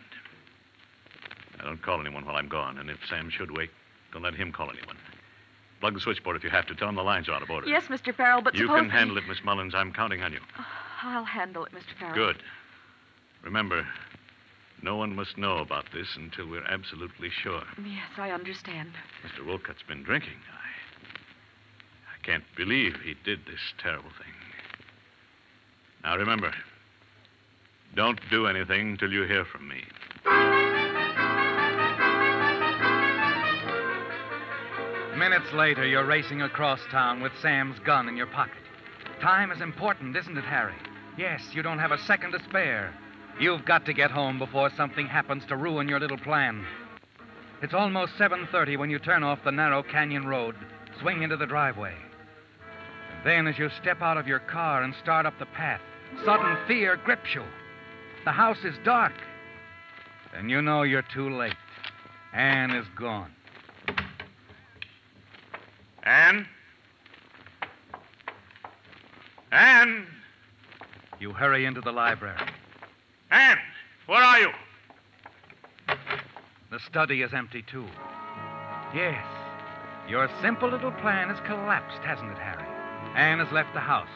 I 1.60 1.64
don't 1.64 1.80
call 1.80 2.00
anyone 2.00 2.26
while 2.26 2.36
I'm 2.36 2.48
gone, 2.48 2.78
and 2.78 2.90
if 2.90 2.98
Sam 3.08 3.30
should 3.30 3.56
wake, 3.56 3.70
don't 4.12 4.22
let 4.22 4.34
him 4.34 4.50
call 4.50 4.70
anyone. 4.70 4.96
Plug 5.80 5.94
the 5.94 6.00
switchboard 6.00 6.36
if 6.36 6.44
you 6.44 6.50
have 6.50 6.66
to. 6.66 6.74
Tell 6.74 6.88
him 6.88 6.94
the 6.94 7.02
lines 7.02 7.28
are 7.28 7.32
out 7.32 7.42
of 7.42 7.50
order. 7.50 7.66
Yes, 7.66 7.84
Mr. 7.88 8.14
Farrell, 8.14 8.42
but 8.42 8.54
You 8.54 8.66
suppose 8.66 8.80
can 8.80 8.90
handle 8.90 9.16
it, 9.16 9.24
Miss 9.26 9.38
Mullins. 9.42 9.74
I'm 9.74 9.92
counting 9.92 10.22
on 10.22 10.32
you. 10.32 10.40
Oh, 10.58 10.64
I'll 11.02 11.24
handle 11.24 11.64
it, 11.64 11.72
Mr. 11.72 11.98
Farrell. 11.98 12.14
Good. 12.14 12.42
Remember, 13.42 13.86
no 14.82 14.96
one 14.96 15.16
must 15.16 15.38
know 15.38 15.58
about 15.58 15.86
this 15.92 16.08
until 16.16 16.46
we're 16.48 16.66
absolutely 16.66 17.30
sure. 17.30 17.62
Yes, 17.82 18.10
I 18.18 18.30
understand. 18.30 18.90
Mr. 19.24 19.46
Wolcott's 19.46 19.82
been 19.88 20.02
drinking. 20.02 20.36
I. 20.52 20.60
I 22.14 22.26
can't 22.26 22.44
believe 22.56 22.96
he 23.02 23.14
did 23.24 23.46
this 23.46 23.60
terrible 23.82 24.10
thing. 24.10 24.34
Now 26.02 26.16
remember, 26.16 26.52
don't 27.94 28.20
do 28.30 28.46
anything 28.46 28.98
till 28.98 29.12
you 29.12 29.22
hear 29.22 29.44
from 29.46 29.68
me. 29.68 29.84
Minutes 35.20 35.52
later, 35.52 35.86
you're 35.86 36.06
racing 36.06 36.40
across 36.40 36.80
town 36.90 37.20
with 37.20 37.32
Sam's 37.42 37.78
gun 37.80 38.08
in 38.08 38.16
your 38.16 38.28
pocket. 38.28 38.56
Time 39.20 39.52
is 39.52 39.60
important, 39.60 40.16
isn't 40.16 40.38
it, 40.38 40.44
Harry? 40.44 40.72
Yes, 41.18 41.42
you 41.52 41.62
don't 41.62 41.78
have 41.78 41.92
a 41.92 41.98
second 41.98 42.32
to 42.32 42.42
spare. 42.44 42.94
You've 43.38 43.66
got 43.66 43.84
to 43.84 43.92
get 43.92 44.10
home 44.10 44.38
before 44.38 44.70
something 44.78 45.06
happens 45.06 45.44
to 45.48 45.58
ruin 45.58 45.90
your 45.90 46.00
little 46.00 46.16
plan. 46.16 46.64
It's 47.60 47.74
almost 47.74 48.16
7:30 48.16 48.78
when 48.78 48.88
you 48.88 48.98
turn 48.98 49.22
off 49.22 49.44
the 49.44 49.52
narrow 49.52 49.82
canyon 49.82 50.26
road, 50.26 50.56
swing 51.02 51.22
into 51.22 51.36
the 51.36 51.44
driveway. 51.46 51.94
And 53.12 53.26
Then, 53.26 53.46
as 53.46 53.58
you 53.58 53.68
step 53.82 54.00
out 54.00 54.16
of 54.16 54.26
your 54.26 54.40
car 54.40 54.84
and 54.84 54.94
start 54.94 55.26
up 55.26 55.38
the 55.38 55.44
path, 55.44 55.82
sudden 56.24 56.56
fear 56.66 56.96
grips 56.96 57.34
you. 57.34 57.44
The 58.24 58.32
house 58.32 58.64
is 58.64 58.74
dark. 58.84 59.12
And 60.32 60.50
you 60.50 60.62
know 60.62 60.82
you're 60.82 61.04
too 61.12 61.28
late. 61.28 61.60
Anne 62.32 62.70
is 62.70 62.86
gone. 62.96 63.32
Anne? 66.02 66.46
Anne? 69.52 70.06
You 71.18 71.32
hurry 71.32 71.66
into 71.66 71.80
the 71.80 71.92
library. 71.92 72.38
Anne, 73.30 73.58
where 74.06 74.22
are 74.22 74.40
you? 74.40 74.50
The 76.70 76.78
study 76.80 77.22
is 77.22 77.32
empty, 77.34 77.62
too. 77.62 77.86
Yes, 78.94 79.24
your 80.08 80.28
simple 80.40 80.68
little 80.68 80.92
plan 80.92 81.28
has 81.28 81.38
collapsed, 81.46 82.02
hasn't 82.02 82.30
it, 82.30 82.38
Harry? 82.38 82.64
Anne 83.14 83.38
has 83.38 83.52
left 83.52 83.74
the 83.74 83.80
house. 83.80 84.08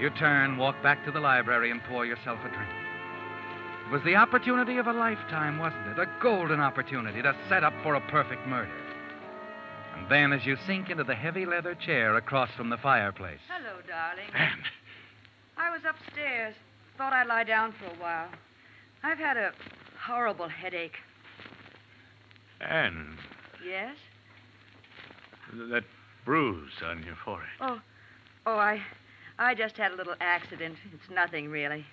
You 0.00 0.10
turn, 0.10 0.58
walk 0.58 0.82
back 0.82 1.04
to 1.04 1.10
the 1.10 1.20
library, 1.20 1.70
and 1.70 1.82
pour 1.84 2.04
yourself 2.06 2.38
a 2.44 2.48
drink. 2.48 2.70
It 3.86 3.92
was 3.92 4.02
the 4.02 4.16
opportunity 4.16 4.78
of 4.78 4.86
a 4.86 4.92
lifetime, 4.92 5.58
wasn't 5.58 5.86
it? 5.88 5.98
A 5.98 6.08
golden 6.20 6.60
opportunity 6.60 7.22
to 7.22 7.36
set 7.48 7.64
up 7.64 7.72
for 7.82 7.94
a 7.94 8.00
perfect 8.02 8.46
murder. 8.46 8.70
And 9.96 10.10
then, 10.10 10.32
as 10.32 10.46
you 10.46 10.56
sink 10.66 10.90
into 10.90 11.04
the 11.04 11.14
heavy 11.14 11.46
leather 11.46 11.74
chair 11.74 12.16
across 12.16 12.50
from 12.56 12.70
the 12.70 12.76
fireplace, 12.76 13.40
Hello, 13.48 13.76
darling. 13.88 14.30
Anne. 14.34 14.62
I 15.56 15.70
was 15.70 15.80
upstairs. 15.88 16.54
Thought 16.96 17.12
I'd 17.12 17.26
lie 17.26 17.44
down 17.44 17.72
for 17.72 17.86
a 17.86 17.98
while. 18.00 18.28
I've 19.02 19.18
had 19.18 19.36
a 19.36 19.52
horrible 20.00 20.48
headache. 20.48 20.96
Anne, 22.60 23.18
Yes? 23.66 23.96
that 25.70 25.84
bruise 26.24 26.72
on 26.84 27.02
your 27.04 27.16
forehead. 27.24 27.48
Oh, 27.60 27.80
oh, 28.46 28.56
I, 28.56 28.80
I 29.38 29.54
just 29.54 29.76
had 29.76 29.92
a 29.92 29.96
little 29.96 30.14
accident. 30.20 30.76
It's 30.92 31.10
nothing 31.10 31.48
really. 31.50 31.84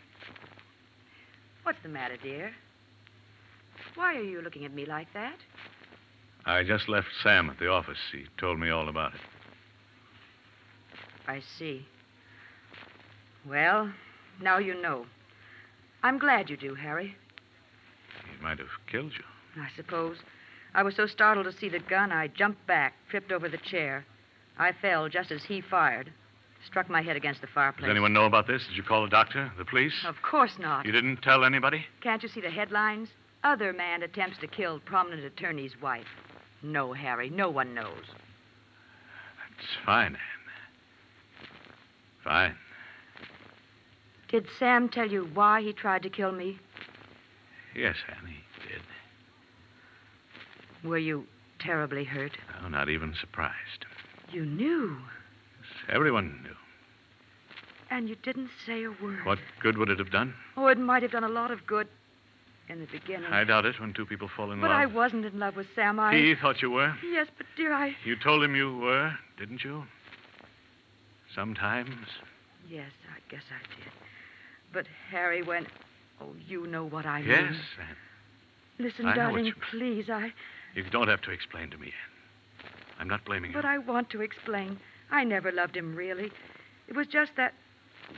What's 1.63 1.77
the 1.83 1.89
matter, 1.89 2.17
dear? 2.21 2.51
Why 3.95 4.15
are 4.15 4.23
you 4.23 4.41
looking 4.41 4.65
at 4.65 4.73
me 4.73 4.85
like 4.85 5.07
that? 5.13 5.35
I 6.45 6.63
just 6.63 6.89
left 6.89 7.07
Sam 7.21 7.49
at 7.49 7.59
the 7.59 7.69
office. 7.69 7.97
He 8.11 8.25
told 8.37 8.59
me 8.59 8.69
all 8.69 8.89
about 8.89 9.13
it. 9.13 9.21
I 11.27 11.41
see. 11.57 11.85
Well, 13.47 13.91
now 14.41 14.57
you 14.57 14.79
know. 14.81 15.05
I'm 16.01 16.17
glad 16.17 16.49
you 16.49 16.57
do, 16.57 16.75
Harry. 16.75 17.15
He 18.29 18.43
might 18.43 18.59
have 18.59 18.67
killed 18.91 19.13
you. 19.13 19.61
I 19.61 19.69
suppose. 19.75 20.17
I 20.73 20.83
was 20.83 20.95
so 20.95 21.05
startled 21.05 21.45
to 21.45 21.57
see 21.57 21.69
the 21.69 21.79
gun, 21.79 22.11
I 22.11 22.27
jumped 22.27 22.65
back, 22.67 22.95
tripped 23.09 23.31
over 23.31 23.47
the 23.47 23.57
chair. 23.57 24.05
I 24.57 24.71
fell 24.73 25.07
just 25.07 25.31
as 25.31 25.43
he 25.43 25.61
fired. 25.61 26.11
Struck 26.65 26.89
my 26.89 27.01
head 27.01 27.15
against 27.15 27.41
the 27.41 27.47
fireplace. 27.47 27.87
Does 27.87 27.91
anyone 27.91 28.13
know 28.13 28.25
about 28.25 28.47
this? 28.47 28.65
Did 28.67 28.77
you 28.77 28.83
call 28.83 29.03
the 29.03 29.09
doctor, 29.09 29.51
the 29.57 29.65
police? 29.65 29.93
Of 30.05 30.15
course 30.21 30.57
not. 30.59 30.85
You 30.85 30.91
didn't 30.91 31.17
tell 31.17 31.43
anybody? 31.43 31.85
Can't 32.01 32.23
you 32.23 32.29
see 32.29 32.41
the 32.41 32.49
headlines? 32.49 33.09
Other 33.43 33.73
man 33.73 34.03
attempts 34.03 34.37
to 34.39 34.47
kill 34.47 34.79
prominent 34.79 35.23
attorney's 35.25 35.79
wife. 35.81 36.07
No, 36.63 36.93
Harry, 36.93 37.29
no 37.29 37.49
one 37.49 37.73
knows. 37.73 38.05
That's 39.37 39.69
fine, 39.85 40.13
Anne. 40.15 40.17
Fine. 42.23 42.55
Did 44.29 44.47
Sam 44.57 44.87
tell 44.89 45.09
you 45.11 45.29
why 45.33 45.61
he 45.61 45.73
tried 45.73 46.03
to 46.03 46.09
kill 46.09 46.31
me? 46.31 46.57
Yes, 47.75 47.97
Anne, 48.07 48.27
he 48.27 48.39
did. 48.67 48.81
Were 50.89 50.97
you 50.97 51.25
terribly 51.59 52.05
hurt? 52.05 52.37
No, 52.61 52.69
not 52.69 52.89
even 52.89 53.13
surprised. 53.19 53.85
You 54.31 54.45
knew, 54.45 54.97
Everyone 55.89 56.39
knew. 56.43 56.55
and 57.91 58.07
you 58.09 58.15
didn't 58.15 58.49
say 58.65 58.83
a 58.83 58.89
word. 58.91 59.25
What 59.25 59.37
good 59.61 59.77
would 59.77 59.89
it 59.89 59.99
have 59.99 60.11
done? 60.11 60.33
Oh, 60.57 60.67
it 60.67 60.77
might 60.79 61.03
have 61.03 61.11
done 61.11 61.23
a 61.25 61.29
lot 61.29 61.51
of 61.51 61.67
good 61.67 61.87
in 62.69 62.79
the 62.79 62.87
beginning. 62.87 63.31
I 63.31 63.43
doubt 63.43 63.65
it 63.65 63.79
when 63.79 63.93
two 63.93 64.05
people 64.05 64.29
fall 64.35 64.51
in 64.51 64.59
but 64.61 64.69
love. 64.69 64.75
But 64.75 64.81
I 64.81 64.85
wasn't 64.85 65.25
in 65.25 65.39
love 65.39 65.55
with 65.55 65.67
Sam. 65.75 65.99
I. 65.99 66.15
He 66.15 66.35
thought 66.35 66.61
you 66.61 66.71
were. 66.71 66.93
Yes, 67.03 67.27
but 67.37 67.45
dear, 67.55 67.73
I. 67.73 67.95
You 68.05 68.15
told 68.15 68.43
him 68.43 68.55
you 68.55 68.77
were, 68.77 69.13
didn't 69.37 69.63
you? 69.63 69.83
Sometimes. 71.33 71.95
Yes, 72.69 72.91
I 73.09 73.19
guess 73.29 73.43
I 73.49 73.59
did. 73.75 73.91
But 74.71 74.85
Harry, 75.09 75.41
when. 75.41 75.67
Oh, 76.21 76.27
you 76.47 76.67
know 76.67 76.85
what 76.85 77.05
I 77.05 77.21
mean. 77.21 77.29
Yes, 77.29 77.53
Anne. 77.79 77.97
Listen, 78.79 79.05
I 79.07 79.15
darling, 79.15 79.45
you 79.45 79.53
please. 79.71 80.09
I. 80.09 80.31
You 80.75 80.83
don't 80.89 81.07
have 81.07 81.21
to 81.23 81.31
explain 81.31 81.69
to 81.71 81.77
me, 81.77 81.87
Anne. 81.87 82.69
I'm 82.99 83.07
not 83.07 83.25
blaming 83.25 83.51
But 83.51 83.57
you. 83.57 83.61
But 83.63 83.67
I 83.67 83.77
want 83.79 84.09
to 84.11 84.21
explain. 84.21 84.79
I 85.11 85.23
never 85.23 85.51
loved 85.51 85.75
him, 85.75 85.95
really. 85.95 86.31
It 86.87 86.95
was 86.95 87.07
just 87.07 87.31
that, 87.37 87.53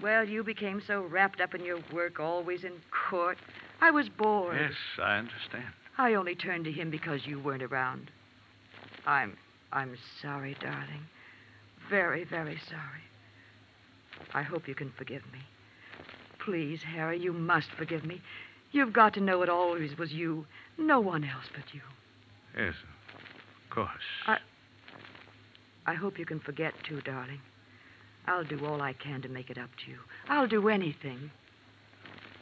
well, 0.02 0.28
you 0.28 0.44
became 0.44 0.82
so 0.86 1.02
wrapped 1.04 1.42
up 1.42 1.54
in 1.56 1.64
your 1.64 1.80
work, 1.92 2.20
always 2.20 2.64
in 2.64 2.74
court. 3.10 3.38
I 3.82 3.92
was 3.92 4.10
bored. 4.10 4.58
Yes, 4.60 4.74
I 5.02 5.18
understand. 5.18 5.74
I 5.98 6.14
only 6.16 6.36
turned 6.36 6.66
to 6.66 6.72
him 6.72 6.90
because 6.90 7.26
you 7.26 7.40
weren't 7.40 7.64
around. 7.64 8.12
I'm. 9.06 9.38
I'm 9.72 9.98
sorry, 10.22 10.56
darling. 10.62 11.06
Very, 11.90 12.24
very 12.24 12.60
sorry. 12.70 13.04
I 14.34 14.42
hope 14.42 14.68
you 14.68 14.76
can 14.76 14.92
forgive 14.98 15.24
me. 15.34 15.40
Please, 16.40 16.80
Harry, 16.84 17.20
you 17.20 17.34
must 17.34 17.68
forgive 17.78 18.06
me. 18.06 18.22
You've 18.72 18.94
got 18.94 19.14
to 19.16 19.22
know 19.22 19.42
it 19.42 19.50
always 19.50 19.98
was 19.98 20.12
you, 20.12 20.46
no 20.78 21.00
one 21.00 21.24
else 21.24 21.46
but 21.54 21.74
you. 21.74 21.82
Yes, 22.58 22.76
of 23.16 23.70
course. 23.70 23.90
I- 24.28 24.40
I 25.88 25.94
hope 25.94 26.18
you 26.18 26.26
can 26.26 26.40
forget, 26.40 26.74
too, 26.84 27.02
darling. 27.02 27.42
I'll 28.28 28.44
do 28.44 28.66
all 28.66 28.82
I 28.82 28.94
can 28.94 29.22
to 29.22 29.30
make 29.30 29.50
it 29.52 29.58
up 29.58 29.70
to 29.86 29.92
you. 29.92 30.00
I'll 30.28 30.48
do 30.48 30.68
anything. 30.70 31.30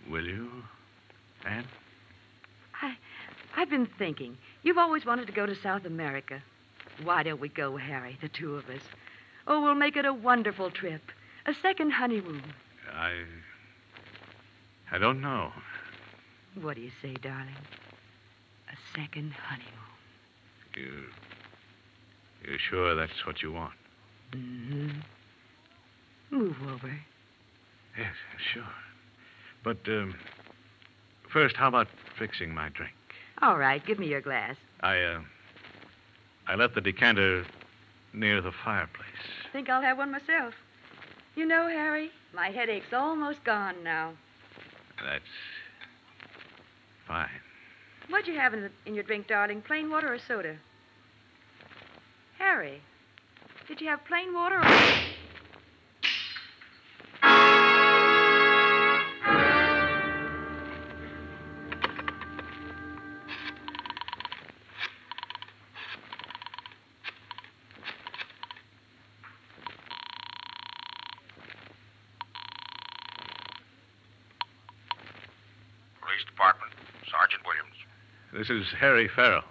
Will 0.10 0.26
you, 0.26 0.50
Anne? 1.46 1.66
I, 2.82 2.96
I've 3.56 3.70
been 3.70 3.88
thinking. 3.98 4.38
You've 4.64 4.78
always 4.78 5.06
wanted 5.06 5.28
to 5.28 5.34
go 5.34 5.46
to 5.46 5.56
South 5.56 5.86
America. 5.86 6.42
Why 7.04 7.24
don't 7.24 7.42
we 7.42 7.50
go, 7.50 7.78
Harry, 7.78 8.18
the 8.22 8.30
two 8.30 8.56
of 8.56 8.70
us? 8.70 8.82
Oh, 9.48 9.62
we'll 9.62 9.76
make 9.76 9.98
it 9.98 10.06
a 10.06 10.14
wonderful 10.14 10.72
trip. 10.72 11.02
A 11.46 11.54
second 11.62 11.92
honeymoon. 11.92 12.44
I. 12.94 13.24
I 14.92 14.98
don't 14.98 15.22
know. 15.22 15.52
What 16.62 16.76
do 16.76 16.82
you 16.82 16.92
say, 17.02 17.14
darling? 17.22 17.56
A 18.70 19.00
second 19.00 19.34
honeymoon. 19.34 19.74
You. 20.76 21.06
You're 22.48 22.60
sure 22.70 22.96
that's 22.96 23.26
what 23.26 23.42
you 23.42 23.52
want? 23.52 23.74
Mm-hmm. 24.32 25.00
Move 26.32 26.56
over. 26.68 27.00
Yes, 27.98 28.14
sure. 28.54 28.64
But, 29.64 29.78
um, 29.88 30.16
first, 31.34 31.56
how 31.56 31.67
about 31.67 31.88
fixing 32.17 32.54
my 32.54 32.69
drink? 32.69 32.93
All 33.41 33.58
right, 33.58 33.84
give 33.86 34.00
me 34.00 34.08
your 34.08 34.22
glass. 34.22 34.56
I, 34.82 35.02
uh, 35.02 35.22
I 36.48 36.56
left 36.56 36.76
the 36.76 36.82
decanter 36.82 37.46
near 38.13 38.39
the 38.41 38.52
fireplace. 38.63 39.08
Think 39.52 39.69
I'll 39.69 39.82
have 39.82 39.98
one 39.98 40.12
myself. 40.12 40.54
You 41.36 41.46
know, 41.46 41.67
Harry, 41.67 42.12
my 42.34 42.50
headache's 42.50 42.93
almost 42.93 43.43
gone 43.43 43.84
now. 43.84 44.13
That's 45.04 45.24
fine. 47.08 47.28
What'd 48.10 48.28
you 48.28 48.36
have 48.36 48.54
in, 48.54 48.62
the, 48.62 48.72
in 48.86 48.93
your 48.93 49.04
drink, 49.04 49.28
darling? 49.28 49.62
Plain 49.62 49.89
water 49.89 50.13
or 50.13 50.19
soda? 50.19 50.56
Harry, 52.38 52.82
did 53.67 53.82
you 53.82 53.88
have 53.88 54.06
plain 54.06 54.34
water 54.34 54.60
or. 54.60 55.12
This 78.34 78.50
is 78.50 78.65
Harry 78.80 79.08
Farrell, 79.08 79.43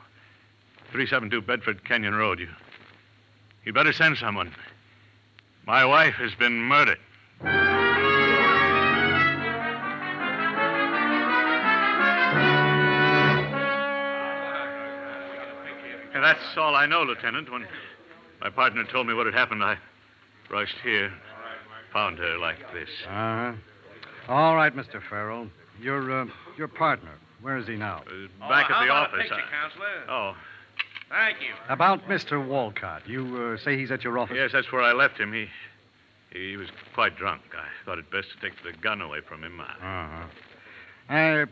372 0.91 1.43
Bedford 1.43 1.85
Canyon 1.85 2.17
Road. 2.17 2.41
You, 2.41 2.49
you 3.65 3.73
better 3.73 3.93
send 3.93 4.17
someone. 4.19 4.53
My 5.69 5.85
wife 5.85 6.15
has 6.15 6.35
been 6.35 6.59
murdered. 6.61 6.99
And 16.13 16.25
that's 16.25 16.41
all 16.57 16.75
I 16.75 16.87
know, 16.87 17.03
Lieutenant. 17.03 17.53
When 17.53 17.65
my 18.41 18.51
partner 18.51 18.83
told 18.91 19.07
me 19.07 19.15
what 19.15 19.27
had 19.27 19.35
happened, 19.35 19.63
I 19.63 19.79
rushed 20.51 20.79
here, 20.83 21.13
found 21.93 22.19
her 22.19 22.37
like 22.37 22.59
this. 22.75 22.89
Uh 23.07 23.11
huh. 23.11 23.53
All 24.29 24.57
right, 24.57 24.75
Mr. 24.75 25.01
Farrell. 25.09 25.47
Your 25.81 26.23
uh, 26.23 26.27
your 26.59 26.67
partner. 26.67 27.13
Where 27.43 27.57
is 27.59 27.67
he 27.67 27.77
now? 27.77 28.03
Uh, 28.07 28.49
back 28.49 28.67
Oh, 28.71 28.75
at 28.75 28.79
the 28.81 28.85
about 28.85 29.09
office. 29.09 29.15
A 29.19 29.23
picture, 29.23 29.35
I- 29.35 29.51
Counselor? 29.63 30.03
Oh, 30.09 30.35
Thank 31.11 31.41
you. 31.43 31.53
About 31.69 32.07
Mr. 32.09 32.43
Wolcott. 32.47 33.07
You 33.07 33.53
uh, 33.55 33.63
say 33.63 33.77
he's 33.77 33.91
at 33.91 34.03
your 34.03 34.19
office? 34.19 34.35
yes, 34.35 34.51
that's 34.53 34.73
where 34.73 34.81
I 34.83 34.93
left 34.93 35.19
him. 35.21 35.33
He 35.33 35.49
He 36.33 36.57
was 36.57 36.69
quite 36.95 37.17
drunk. 37.17 37.43
I 37.55 37.67
thought 37.85 37.99
it 37.99 38.11
best 38.11 38.29
to 38.31 38.41
take 38.41 38.55
the 38.63 38.73
gun 38.81 39.03
away 39.03 39.21
from 39.21 39.43
him. 39.45 39.61
I- 39.61 39.65
Uh-huh. 39.65 40.27
I, 41.11 41.45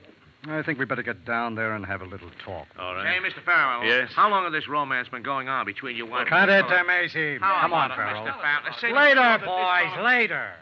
I 0.48 0.62
think 0.62 0.78
we 0.78 0.86
better 0.86 1.02
get 1.02 1.26
down 1.26 1.54
there 1.56 1.74
and 1.74 1.84
have 1.84 2.00
a 2.00 2.06
little 2.06 2.30
talk. 2.42 2.68
All 2.78 2.94
Hey. 3.02 3.18
Mr. 3.20 3.42
Farrell. 3.44 3.84
Yes? 3.84 4.10
How 4.14 4.30
long 4.30 4.44
has 4.44 4.52
this 4.52 4.66
romance 4.68 5.08
been 5.08 5.22
going 5.22 5.48
on 5.50 5.66
between 5.66 5.94
you 5.96 6.06
and... 6.14 6.26
Cut 6.26 6.48
it, 6.48 6.64
Macy. 6.86 7.38
Come 7.38 7.72
on, 7.74 7.90
about 7.90 7.96
Farrell. 7.96 8.24
Mr. 8.24 8.40
Farrell? 8.40 8.74
Say- 8.80 8.94
Later, 8.94 9.44
boys, 9.44 10.02
later. 10.02 10.54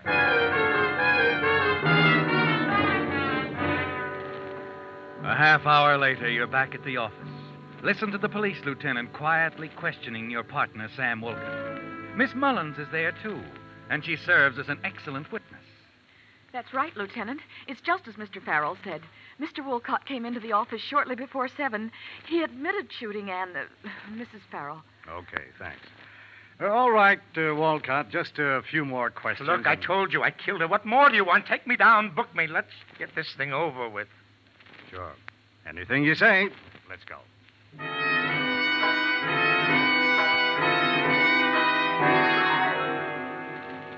A 5.29 5.35
half 5.35 5.67
hour 5.67 5.99
later, 5.99 6.27
you're 6.31 6.47
back 6.47 6.75
at 6.75 6.83
the 6.85 6.97
office. 6.97 7.29
Listen 7.83 8.11
to 8.13 8.17
the 8.17 8.31
police 8.31 8.57
lieutenant 8.65 9.13
quietly 9.13 9.69
questioning 9.77 10.31
your 10.31 10.43
partner, 10.43 10.89
Sam 10.97 11.21
Wilkins. 11.21 12.17
Miss 12.17 12.35
Mullins 12.35 12.79
is 12.79 12.89
there, 12.91 13.13
too, 13.23 13.39
and 13.91 14.03
she 14.03 14.17
serves 14.17 14.59
as 14.59 14.71
an 14.71 14.81
excellent 14.85 15.31
witness. 15.31 15.61
That's 16.51 16.73
right, 16.73 16.97
Lieutenant. 16.97 17.43
It's 17.67 17.83
just 17.83 18.09
as 18.09 18.15
Mr. 18.15 18.43
Farrell 18.43 18.79
said. 18.83 19.03
Mr. 19.39 19.63
Wolcott 19.63 20.07
came 20.07 20.25
into 20.25 20.41
the 20.41 20.53
office 20.53 20.81
shortly 20.81 21.15
before 21.15 21.47
seven. 21.47 21.93
He 22.27 22.43
admitted 22.43 22.91
shooting 22.91 23.31
Anne, 23.31 23.55
uh, 23.55 23.89
Mrs. 24.11 24.41
Farrell. 24.51 24.83
Okay, 25.11 25.45
thanks. 25.59 25.87
Uh, 26.59 26.69
all 26.69 26.91
right, 26.91 27.21
uh, 27.37 27.55
Wolcott, 27.55 28.09
just 28.09 28.39
a 28.39 28.63
few 28.71 28.83
more 28.83 29.11
questions. 29.11 29.47
Look, 29.47 29.67
I 29.67 29.77
told 29.77 30.11
you 30.11 30.23
I 30.23 30.31
killed 30.31 30.63
her. 30.63 30.69
What 30.69 30.87
more 30.87 31.11
do 31.11 31.17
you 31.17 31.25
want? 31.27 31.45
Take 31.45 31.67
me 31.67 31.77
down, 31.77 32.15
book 32.15 32.35
me. 32.35 32.47
Let's 32.47 32.73
get 32.99 33.15
this 33.15 33.35
thing 33.37 33.53
over 33.53 33.91
with. 33.91 34.09
Sure. 34.91 35.13
Anything 35.69 36.05
you 36.05 36.15
say. 36.15 36.49
Let's 36.89 37.05
go. 37.05 37.19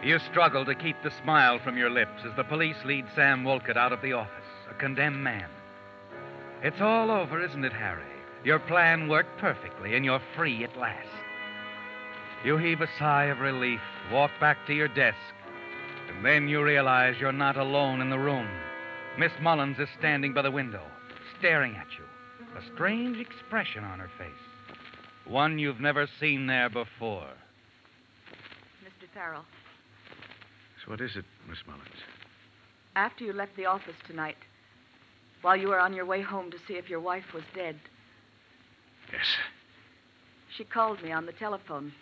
You 0.02 0.18
struggle 0.30 0.64
to 0.64 0.74
keep 0.74 0.96
the 1.02 1.12
smile 1.22 1.58
from 1.58 1.76
your 1.76 1.90
lips 1.90 2.22
as 2.24 2.34
the 2.34 2.44
police 2.44 2.76
lead 2.84 3.04
Sam 3.14 3.44
Wolcott 3.44 3.76
out 3.76 3.92
of 3.92 4.00
the 4.00 4.14
office, 4.14 4.32
a 4.70 4.74
condemned 4.74 5.22
man. 5.22 5.48
It's 6.62 6.80
all 6.80 7.10
over, 7.10 7.44
isn't 7.44 7.64
it, 7.64 7.72
Harry? 7.72 8.02
Your 8.42 8.58
plan 8.58 9.08
worked 9.08 9.38
perfectly, 9.38 9.94
and 9.94 10.04
you're 10.04 10.22
free 10.34 10.64
at 10.64 10.76
last. 10.76 11.06
You 12.44 12.56
heave 12.56 12.80
a 12.80 12.88
sigh 12.98 13.26
of 13.26 13.40
relief, 13.40 13.80
walk 14.10 14.30
back 14.40 14.66
to 14.66 14.74
your 14.74 14.88
desk, 14.88 15.18
and 16.08 16.24
then 16.24 16.48
you 16.48 16.62
realize 16.62 17.16
you're 17.20 17.32
not 17.32 17.58
alone 17.58 18.00
in 18.00 18.08
the 18.08 18.18
room. 18.18 18.48
Miss 19.20 19.32
Mullins 19.42 19.78
is 19.78 19.88
standing 19.98 20.32
by 20.32 20.40
the 20.40 20.50
window, 20.50 20.80
staring 21.38 21.76
at 21.76 21.88
you, 21.98 22.04
a 22.58 22.74
strange 22.74 23.18
expression 23.18 23.84
on 23.84 23.98
her 23.98 24.08
face. 24.16 24.74
One 25.26 25.58
you've 25.58 25.78
never 25.78 26.08
seen 26.18 26.46
there 26.46 26.70
before. 26.70 27.28
Mr. 28.82 29.06
Farrell, 29.12 29.44
So 30.82 30.90
what 30.92 31.02
is 31.02 31.16
it, 31.16 31.26
Miss 31.46 31.58
Mullins? 31.66 31.84
after 32.96 33.22
you 33.22 33.34
left 33.34 33.54
the 33.56 33.66
office 33.66 33.94
tonight, 34.06 34.38
while 35.42 35.54
you 35.54 35.68
were 35.68 35.78
on 35.78 35.92
your 35.92 36.06
way 36.06 36.22
home 36.22 36.50
to 36.50 36.56
see 36.66 36.74
if 36.78 36.88
your 36.88 37.00
wife 37.00 37.34
was 37.34 37.44
dead, 37.54 37.78
Yes. 39.12 39.26
she 40.56 40.64
called 40.64 41.02
me 41.02 41.12
on 41.12 41.26
the 41.26 41.32
telephone. 41.32 41.92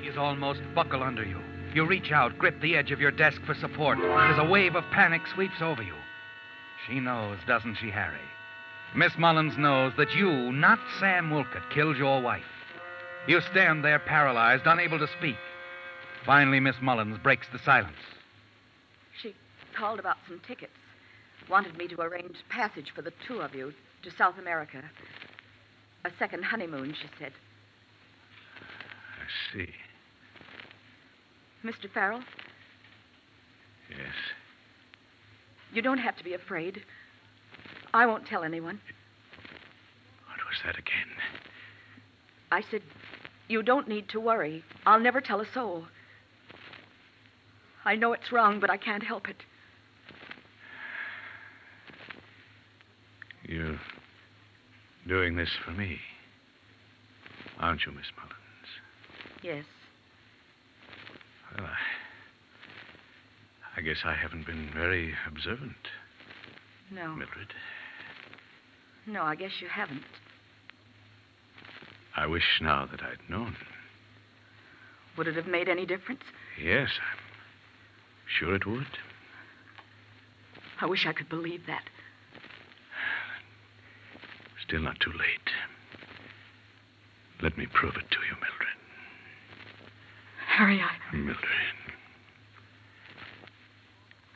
He's 0.00 0.16
almost 0.16 0.60
buckle 0.76 1.02
under 1.02 1.24
you. 1.24 1.40
You 1.74 1.86
reach 1.86 2.10
out, 2.10 2.36
grip 2.36 2.60
the 2.60 2.76
edge 2.76 2.90
of 2.90 3.00
your 3.00 3.12
desk 3.12 3.40
for 3.46 3.54
support, 3.54 3.98
as 3.98 4.38
a 4.38 4.44
wave 4.44 4.74
of 4.74 4.84
panic 4.90 5.22
sweeps 5.34 5.62
over 5.62 5.82
you. 5.82 5.94
She 6.86 6.98
knows, 6.98 7.38
doesn't 7.46 7.76
she, 7.76 7.90
Harry? 7.90 8.18
Miss 8.96 9.16
Mullins 9.16 9.56
knows 9.56 9.92
that 9.96 10.12
you, 10.14 10.50
not 10.50 10.80
Sam 10.98 11.30
Wolcott, 11.30 11.70
killed 11.72 11.96
your 11.96 12.20
wife. 12.20 12.42
You 13.28 13.40
stand 13.52 13.84
there 13.84 14.00
paralyzed, 14.00 14.64
unable 14.66 14.98
to 14.98 15.06
speak. 15.18 15.36
Finally, 16.26 16.58
Miss 16.58 16.76
Mullins 16.82 17.18
breaks 17.18 17.46
the 17.52 17.60
silence. 17.60 17.96
She 19.22 19.34
called 19.76 20.00
about 20.00 20.16
some 20.26 20.40
tickets. 20.46 20.72
Wanted 21.48 21.76
me 21.76 21.86
to 21.88 22.00
arrange 22.00 22.36
passage 22.48 22.92
for 22.94 23.02
the 23.02 23.12
two 23.26 23.40
of 23.40 23.54
you 23.54 23.72
to 24.02 24.10
South 24.10 24.38
America. 24.38 24.82
A 26.04 26.10
second 26.18 26.44
honeymoon, 26.44 26.94
she 26.94 27.08
said. 27.18 27.32
I 28.60 29.56
see. 29.56 29.68
Mr. 31.64 31.90
Farrell, 31.92 32.22
Yes. 33.90 34.14
you 35.72 35.82
don't 35.82 35.98
have 35.98 36.16
to 36.16 36.24
be 36.24 36.32
afraid. 36.34 36.82
I 37.92 38.06
won't 38.06 38.26
tell 38.26 38.44
anyone. 38.44 38.80
What 40.26 40.38
was 40.48 40.58
that 40.64 40.78
again? 40.78 41.08
I 42.50 42.62
said, 42.70 42.82
you 43.48 43.62
don't 43.62 43.88
need 43.88 44.08
to 44.10 44.20
worry. 44.20 44.64
I'll 44.86 45.00
never 45.00 45.20
tell 45.20 45.40
a 45.40 45.46
soul. 45.52 45.86
I 47.84 47.96
know 47.96 48.12
it's 48.12 48.32
wrong, 48.32 48.60
but 48.60 48.70
I 48.70 48.76
can't 48.76 49.02
help 49.02 49.28
it. 49.28 49.36
You're 53.42 53.80
doing 55.08 55.36
this 55.36 55.50
for 55.64 55.72
me, 55.72 55.98
aren't 57.58 57.84
you, 57.84 57.92
Miss 57.92 58.06
Mullins? 58.16 58.34
Yes. 59.42 59.64
Well, 61.56 61.66
I, 61.66 61.76
I 63.78 63.80
guess 63.82 63.98
I 64.04 64.14
haven't 64.14 64.46
been 64.46 64.70
very 64.74 65.14
observant, 65.26 65.76
No. 66.90 67.08
Mildred. 67.14 67.54
No, 69.06 69.22
I 69.22 69.34
guess 69.34 69.52
you 69.60 69.68
haven't. 69.68 70.02
I 72.16 72.26
wish 72.26 72.60
now 72.60 72.86
that 72.86 73.00
I'd 73.02 73.28
known. 73.30 73.56
Would 75.16 75.26
it 75.28 75.36
have 75.36 75.46
made 75.46 75.68
any 75.68 75.86
difference? 75.86 76.22
Yes, 76.62 76.90
I'm 77.00 77.18
sure 78.38 78.54
it 78.54 78.66
would. 78.66 78.86
I 80.80 80.86
wish 80.86 81.06
I 81.06 81.12
could 81.12 81.28
believe 81.28 81.66
that. 81.66 81.82
Still 84.66 84.80
not 84.80 85.00
too 85.00 85.10
late. 85.12 85.50
Let 87.42 87.56
me 87.58 87.66
prove 87.72 87.96
it 87.96 88.10
to 88.10 88.18
you, 88.28 88.34
Mildred. 88.34 88.69
Harry, 90.60 90.78
I. 90.78 91.16
Mildred. 91.16 91.38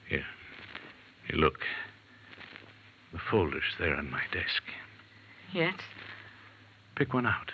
Here. 0.08 0.24
Here, 1.28 1.36
look. 1.36 1.58
The 3.12 3.18
folder's 3.30 3.62
there 3.78 3.94
on 3.94 4.10
my 4.10 4.22
desk. 4.32 4.62
Yes? 5.52 5.74
Pick 6.96 7.12
one 7.12 7.26
out. 7.26 7.52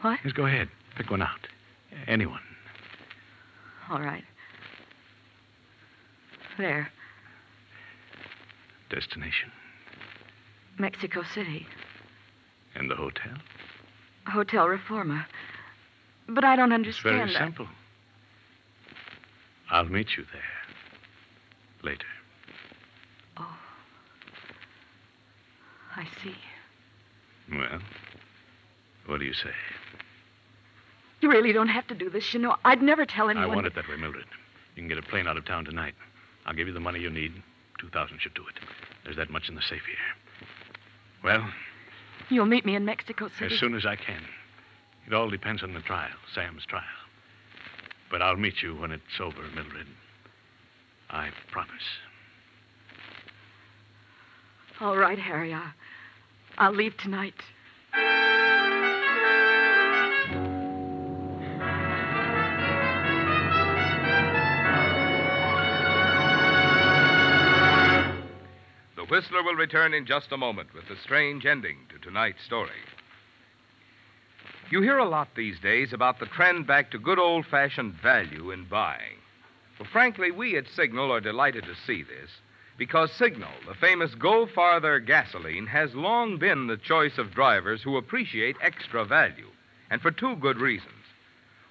What? 0.00 0.18
Yes, 0.24 0.32
go 0.32 0.46
ahead. 0.46 0.68
Pick 0.96 1.12
one 1.12 1.22
out. 1.22 1.46
Anyone. 2.08 2.40
All 3.88 4.00
right. 4.00 4.24
There, 6.58 6.90
Destination. 8.90 9.52
Mexico 10.76 11.22
City. 11.22 11.68
And 12.74 12.90
the 12.90 12.96
hotel. 12.96 13.36
Hotel 14.26 14.66
Reforma. 14.66 15.24
But 16.34 16.44
I 16.44 16.56
don't 16.56 16.72
understand. 16.72 17.16
It's 17.20 17.32
very 17.32 17.32
that. 17.32 17.38
simple. 17.38 17.66
I'll 19.70 19.84
meet 19.84 20.08
you 20.16 20.24
there. 20.32 20.42
Later. 21.82 22.06
Oh. 23.36 23.58
I 25.96 26.04
see. 26.22 26.34
Well, 27.50 27.80
what 29.06 29.18
do 29.18 29.24
you 29.24 29.32
say? 29.32 29.50
You 31.20 31.30
really 31.30 31.52
don't 31.52 31.68
have 31.68 31.86
to 31.88 31.94
do 31.94 32.08
this, 32.10 32.32
you 32.32 32.40
know. 32.40 32.56
I'd 32.64 32.82
never 32.82 33.04
tell 33.04 33.28
anyone. 33.28 33.50
I 33.50 33.54
want 33.54 33.66
it 33.66 33.74
that 33.74 33.88
way, 33.88 33.96
Mildred. 33.96 34.24
You 34.76 34.82
can 34.82 34.88
get 34.88 34.98
a 34.98 35.02
plane 35.02 35.26
out 35.26 35.36
of 35.36 35.44
town 35.44 35.64
tonight. 35.64 35.94
I'll 36.46 36.54
give 36.54 36.66
you 36.68 36.72
the 36.74 36.80
money 36.80 37.00
you 37.00 37.10
need. 37.10 37.32
Two 37.78 37.88
thousand 37.88 38.20
should 38.20 38.34
do 38.34 38.42
it. 38.42 38.60
There's 39.04 39.16
that 39.16 39.30
much 39.30 39.48
in 39.48 39.54
the 39.54 39.62
safe 39.62 39.82
here. 39.86 40.46
Well, 41.24 41.48
You'll 42.28 42.46
meet 42.46 42.64
me 42.64 42.76
in 42.76 42.84
Mexico 42.84 43.28
City. 43.28 43.52
as 43.54 43.60
soon 43.60 43.74
as 43.74 43.84
I 43.84 43.96
can. 43.96 44.22
It 45.06 45.14
all 45.14 45.28
depends 45.28 45.62
on 45.62 45.74
the 45.74 45.80
trial, 45.80 46.10
Sam's 46.34 46.64
trial. 46.66 46.84
But 48.10 48.22
I'll 48.22 48.36
meet 48.36 48.62
you 48.62 48.76
when 48.76 48.92
it's 48.92 49.20
over, 49.20 49.42
Mildred. 49.54 49.86
I 51.08 51.30
promise. 51.50 51.72
All 54.80 54.96
right, 54.96 55.18
Harry. 55.18 55.52
I, 55.52 55.72
I'll 56.58 56.74
leave 56.74 56.96
tonight. 56.96 57.34
The 68.96 69.04
Whistler 69.08 69.42
will 69.42 69.54
return 69.54 69.92
in 69.92 70.06
just 70.06 70.32
a 70.32 70.36
moment 70.36 70.72
with 70.74 70.88
the 70.88 70.96
strange 71.02 71.44
ending 71.44 71.78
to 71.90 71.98
tonight's 71.98 72.44
story. 72.44 72.70
You 74.70 74.82
hear 74.82 74.98
a 74.98 75.08
lot 75.08 75.34
these 75.34 75.58
days 75.58 75.92
about 75.92 76.20
the 76.20 76.26
trend 76.26 76.68
back 76.68 76.92
to 76.92 76.98
good 76.98 77.18
old 77.18 77.44
fashioned 77.44 77.94
value 77.94 78.52
in 78.52 78.66
buying. 78.66 79.18
Well, 79.80 79.88
frankly, 79.90 80.30
we 80.30 80.56
at 80.56 80.68
Signal 80.68 81.10
are 81.12 81.20
delighted 81.20 81.64
to 81.64 81.74
see 81.74 82.04
this 82.04 82.30
because 82.78 83.10
Signal, 83.10 83.50
the 83.66 83.74
famous 83.74 84.14
Go 84.14 84.46
Farther 84.46 85.00
gasoline, 85.00 85.66
has 85.66 85.92
long 85.96 86.38
been 86.38 86.68
the 86.68 86.76
choice 86.76 87.18
of 87.18 87.34
drivers 87.34 87.82
who 87.82 87.96
appreciate 87.96 88.56
extra 88.62 89.04
value, 89.04 89.48
and 89.90 90.00
for 90.00 90.12
two 90.12 90.36
good 90.36 90.58
reasons. 90.58 91.04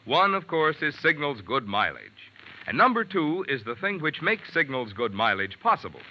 One, 0.03 0.35
of 0.35 0.47
course, 0.47 0.81
is 0.81 0.99
Signal's 0.99 1.39
good 1.39 1.67
mileage. 1.67 2.33
And 2.67 2.77
number 2.77 3.05
two 3.05 3.45
is 3.47 3.63
the 3.63 3.75
thing 3.75 4.01
which 4.01 4.21
makes 4.21 4.51
Signal's 4.51 4.91
good 4.91 5.13
mileage 5.13 5.57
possible. 5.61 6.01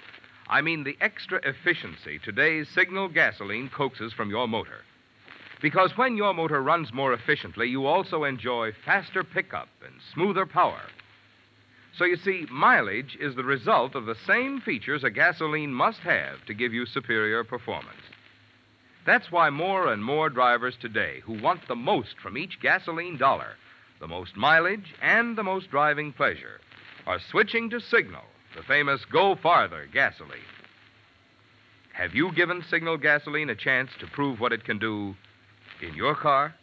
I 0.47 0.61
mean 0.61 0.83
the 0.83 0.97
extra 1.01 1.39
efficiency 1.47 2.17
today's 2.17 2.67
Signal 2.67 3.09
gasoline 3.09 3.69
coaxes 3.69 4.11
from 4.11 4.31
your 4.31 4.47
motor. 4.47 4.81
Because 5.61 5.97
when 5.97 6.15
your 6.15 6.33
motor 6.33 6.61
runs 6.61 6.93
more 6.93 7.13
efficiently, 7.13 7.67
you 7.67 7.85
also 7.85 8.23
enjoy 8.23 8.71
faster 8.85 9.23
pickup 9.23 9.67
and 9.85 9.93
smoother 10.13 10.45
power. 10.45 10.81
So 11.97 12.05
you 12.05 12.15
see, 12.15 12.45
mileage 12.49 13.17
is 13.19 13.35
the 13.35 13.43
result 13.43 13.95
of 13.95 14.05
the 14.05 14.15
same 14.25 14.61
features 14.61 15.03
a 15.03 15.09
gasoline 15.09 15.73
must 15.73 15.99
have 15.99 16.45
to 16.45 16.53
give 16.53 16.73
you 16.73 16.85
superior 16.85 17.43
performance. 17.43 17.99
That's 19.05 19.31
why 19.31 19.49
more 19.49 19.91
and 19.91 20.03
more 20.03 20.29
drivers 20.29 20.75
today 20.79 21.21
who 21.25 21.41
want 21.41 21.67
the 21.67 21.75
most 21.75 22.19
from 22.21 22.37
each 22.37 22.61
gasoline 22.61 23.17
dollar, 23.17 23.55
the 23.99 24.07
most 24.07 24.37
mileage 24.37 24.93
and 25.01 25.37
the 25.37 25.43
most 25.43 25.69
driving 25.71 26.13
pleasure, 26.13 26.61
are 27.05 27.19
switching 27.19 27.69
to 27.71 27.81
Signal, 27.81 28.23
the 28.55 28.63
famous 28.63 29.03
Go 29.11 29.35
Farther 29.35 29.87
gasoline. 29.91 30.39
Have 31.93 32.15
you 32.15 32.31
given 32.31 32.63
Signal 32.69 32.97
gasoline 32.97 33.49
a 33.49 33.55
chance 33.55 33.89
to 33.99 34.07
prove 34.07 34.39
what 34.39 34.53
it 34.53 34.63
can 34.63 34.79
do 34.79 35.15
in 35.81 35.93
your 35.95 36.15
car? 36.15 36.55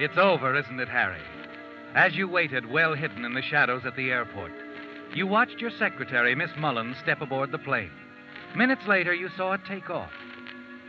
It's 0.00 0.16
over, 0.16 0.56
isn't 0.56 0.78
it, 0.78 0.88
Harry? 0.88 1.20
As 1.94 2.14
you 2.14 2.28
waited, 2.28 2.70
well 2.70 2.94
hidden 2.94 3.24
in 3.24 3.34
the 3.34 3.42
shadows 3.42 3.82
at 3.84 3.96
the 3.96 4.12
airport, 4.12 4.52
you 5.14 5.26
watched 5.26 5.60
your 5.60 5.70
secretary, 5.70 6.34
Miss 6.34 6.50
Mullins, 6.58 6.96
step 7.02 7.20
aboard 7.20 7.52
the 7.52 7.58
plane. 7.58 7.90
Minutes 8.56 8.86
later, 8.86 9.14
you 9.14 9.28
saw 9.36 9.52
it 9.52 9.60
take 9.66 9.90
off. 9.90 10.12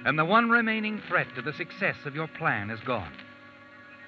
And 0.05 0.17
the 0.17 0.25
one 0.25 0.49
remaining 0.49 1.01
threat 1.07 1.27
to 1.35 1.41
the 1.41 1.53
success 1.53 1.95
of 2.05 2.15
your 2.15 2.27
plan 2.27 2.69
is 2.69 2.79
gone. 2.81 3.11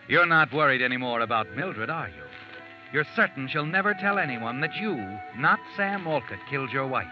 You're 0.08 0.26
not 0.26 0.54
worried 0.54 0.82
anymore 0.82 1.22
about 1.22 1.56
Mildred, 1.56 1.90
are 1.90 2.10
you? 2.10 2.24
You're 2.94 3.06
certain 3.16 3.48
she'll 3.48 3.66
never 3.66 3.94
tell 3.94 4.20
anyone 4.20 4.62
that 4.62 4.76
you, 4.76 4.96
not 5.38 5.60
Sam 5.78 6.06
Wolcott, 6.06 6.40
killed 6.50 6.72
your 6.72 6.88
wife. 6.88 7.08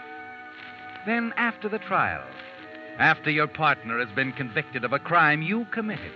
Then, 1.05 1.33
after 1.37 1.69
the 1.69 1.79
trial, 1.79 2.23
after 2.97 3.29
your 3.29 3.47
partner 3.47 4.03
has 4.05 4.13
been 4.15 4.33
convicted 4.33 4.83
of 4.83 4.91
a 4.91 4.99
crime 4.99 5.41
you 5.41 5.65
committed, 5.71 6.11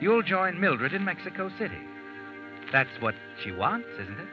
you'll 0.00 0.22
join 0.22 0.60
Mildred 0.60 0.92
in 0.92 1.04
Mexico 1.04 1.50
City. 1.58 1.78
That's 2.70 3.00
what 3.00 3.14
she 3.42 3.52
wants, 3.52 3.88
isn't 3.98 4.20
it? 4.20 4.28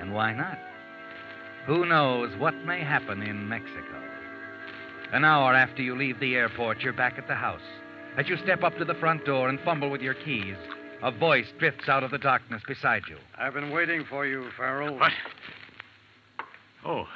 And 0.00 0.14
why 0.14 0.32
not? 0.32 0.58
Who 1.66 1.84
knows 1.86 2.30
what 2.38 2.54
may 2.64 2.80
happen 2.80 3.22
in 3.22 3.48
Mexico? 3.48 4.02
An 5.12 5.24
hour 5.24 5.54
after 5.54 5.82
you 5.82 5.96
leave 5.96 6.18
the 6.20 6.34
airport, 6.34 6.80
you're 6.80 6.92
back 6.92 7.18
at 7.18 7.26
the 7.28 7.34
house. 7.34 7.60
As 8.16 8.28
you 8.28 8.36
step 8.38 8.62
up 8.62 8.76
to 8.78 8.84
the 8.84 8.94
front 8.94 9.24
door 9.24 9.48
and 9.48 9.58
fumble 9.60 9.90
with 9.90 10.00
your 10.00 10.14
keys, 10.14 10.56
a 11.02 11.10
voice 11.10 11.46
drifts 11.58 11.88
out 11.88 12.02
of 12.02 12.10
the 12.10 12.18
darkness 12.18 12.62
beside 12.66 13.02
you. 13.08 13.16
I've 13.38 13.54
been 13.54 13.70
waiting 13.70 14.04
for 14.08 14.26
you, 14.26 14.48
Farrell. 14.56 14.96
What? 14.98 15.12
Oh. 16.84 17.06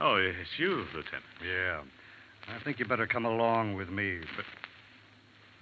Oh, 0.00 0.14
it's 0.16 0.50
you, 0.58 0.84
Lieutenant. 0.94 1.24
Yeah. 1.44 1.80
I 2.48 2.62
think 2.62 2.78
you 2.78 2.84
better 2.86 3.06
come 3.06 3.24
along 3.24 3.74
with 3.74 3.88
me. 3.90 4.18
But 4.36 4.44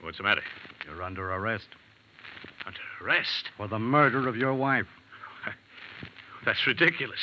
What's 0.02 0.18
the 0.18 0.24
matter? 0.24 0.42
you're 0.86 1.02
under 1.02 1.32
arrest 1.32 1.68
Under 2.66 2.78
arrest? 3.02 3.48
for 3.56 3.68
the 3.68 3.78
murder 3.78 4.28
of 4.28 4.36
your 4.36 4.54
wife. 4.54 4.86
That's 6.44 6.66
ridiculous. 6.66 7.20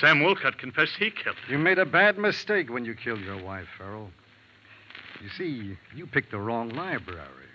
Sam 0.00 0.22
Wolcott 0.22 0.58
confessed 0.58 0.92
he 0.98 1.10
killed 1.10 1.36
her. 1.36 1.52
You 1.52 1.58
made 1.58 1.78
a 1.78 1.86
bad 1.86 2.18
mistake 2.18 2.70
when 2.70 2.84
you 2.84 2.94
killed 2.94 3.20
your 3.20 3.42
wife, 3.42 3.66
Farrell. 3.76 4.10
You 5.22 5.28
see, 5.30 5.76
you 5.94 6.06
picked 6.06 6.30
the 6.30 6.38
wrong 6.38 6.68
library. 6.68 7.48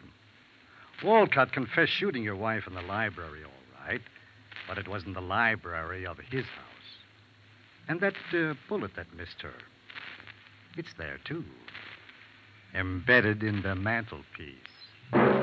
Wolcott 1.03 1.51
confessed 1.51 1.91
shooting 1.91 2.23
your 2.23 2.35
wife 2.35 2.65
in 2.67 2.73
the 2.73 2.81
library, 2.81 3.43
all 3.43 3.85
right, 3.87 4.01
but 4.67 4.77
it 4.77 4.87
wasn't 4.87 5.15
the 5.15 5.21
library 5.21 6.05
of 6.05 6.17
his 6.17 6.45
house. 6.45 6.67
And 7.87 7.99
that 7.99 8.15
uh, 8.33 8.53
bullet 8.69 8.95
that 8.95 9.13
missed 9.15 9.41
her, 9.41 9.53
it's 10.77 10.93
there, 10.97 11.19
too, 11.25 11.43
embedded 12.73 13.43
in 13.43 13.61
the 13.61 13.75
mantelpiece. 13.75 15.42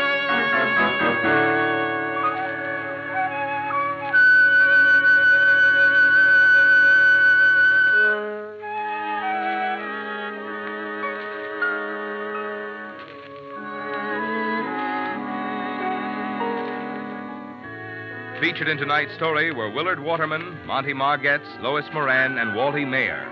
Featured 18.51 18.67
in 18.67 18.77
tonight's 18.77 19.15
story 19.15 19.53
were 19.53 19.71
Willard 19.71 20.01
Waterman, 20.01 20.57
Monty 20.65 20.93
Margetts, 20.93 21.47
Lois 21.61 21.85
Moran, 21.93 22.37
and 22.37 22.53
Wally 22.53 22.83
Maher. 22.83 23.23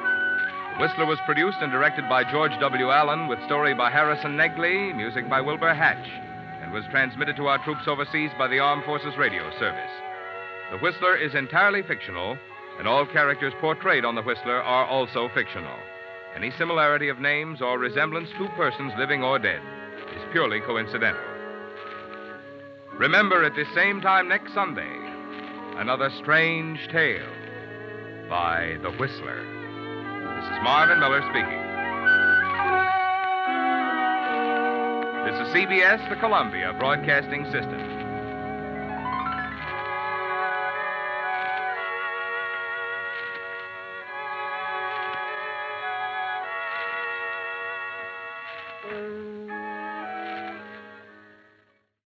The 0.78 0.82
Whistler 0.82 1.06
was 1.06 1.20
produced 1.26 1.58
and 1.60 1.74
directed 1.74 2.08
by 2.08 2.24
George 2.32 2.58
W. 2.62 2.90
Allen, 2.90 3.28
with 3.28 3.44
story 3.44 3.74
by 3.74 3.92
Harrison 3.92 4.38
Negley, 4.38 4.94
music 4.94 5.30
by 5.30 5.42
Wilbur 5.42 5.74
Hatch, 5.74 6.08
and 6.62 6.72
was 6.72 6.86
transmitted 6.90 7.36
to 7.36 7.48
our 7.48 7.62
troops 7.66 7.86
overseas 7.86 8.32
by 8.38 8.48
the 8.48 8.60
Armed 8.60 8.86
Forces 8.86 9.18
Radio 9.18 9.44
Service. 9.60 9.92
The 10.72 10.78
Whistler 10.78 11.18
is 11.18 11.36
entirely 11.36 11.82
fictional, 11.82 12.38
and 12.78 12.88
all 12.88 13.06
characters 13.06 13.52
portrayed 13.60 14.06
on 14.06 14.16
The 14.16 14.24
Whistler 14.24 14.64
are 14.64 14.86
also 14.86 15.28
fictional. 15.36 15.76
Any 16.34 16.52
similarity 16.52 17.10
of 17.10 17.20
names 17.20 17.62
or 17.62 17.78
resemblance 17.78 18.30
to 18.38 18.48
persons 18.56 18.94
living 18.98 19.22
or 19.22 19.38
dead 19.38 19.60
is 20.16 20.32
purely 20.32 20.62
coincidental. 20.62 21.20
Remember 22.98 23.44
at 23.44 23.56
this 23.56 23.68
same 23.76 24.00
time 24.00 24.30
next 24.30 24.54
Sunday, 24.54 25.09
another 25.78 26.10
strange 26.22 26.88
tale 26.90 27.32
by 28.30 28.78
The 28.82 28.92
Whistler. 28.92 29.44
This 30.36 30.46
is 30.46 30.64
Marvin 30.64 31.00
Miller 31.00 31.22
speaking. 31.30 31.60
This 35.26 35.48
is 35.48 35.54
CBS, 35.54 36.10
the 36.10 36.16
Columbia 36.16 36.76
Broadcasting 36.80 37.46
System. 37.46 38.09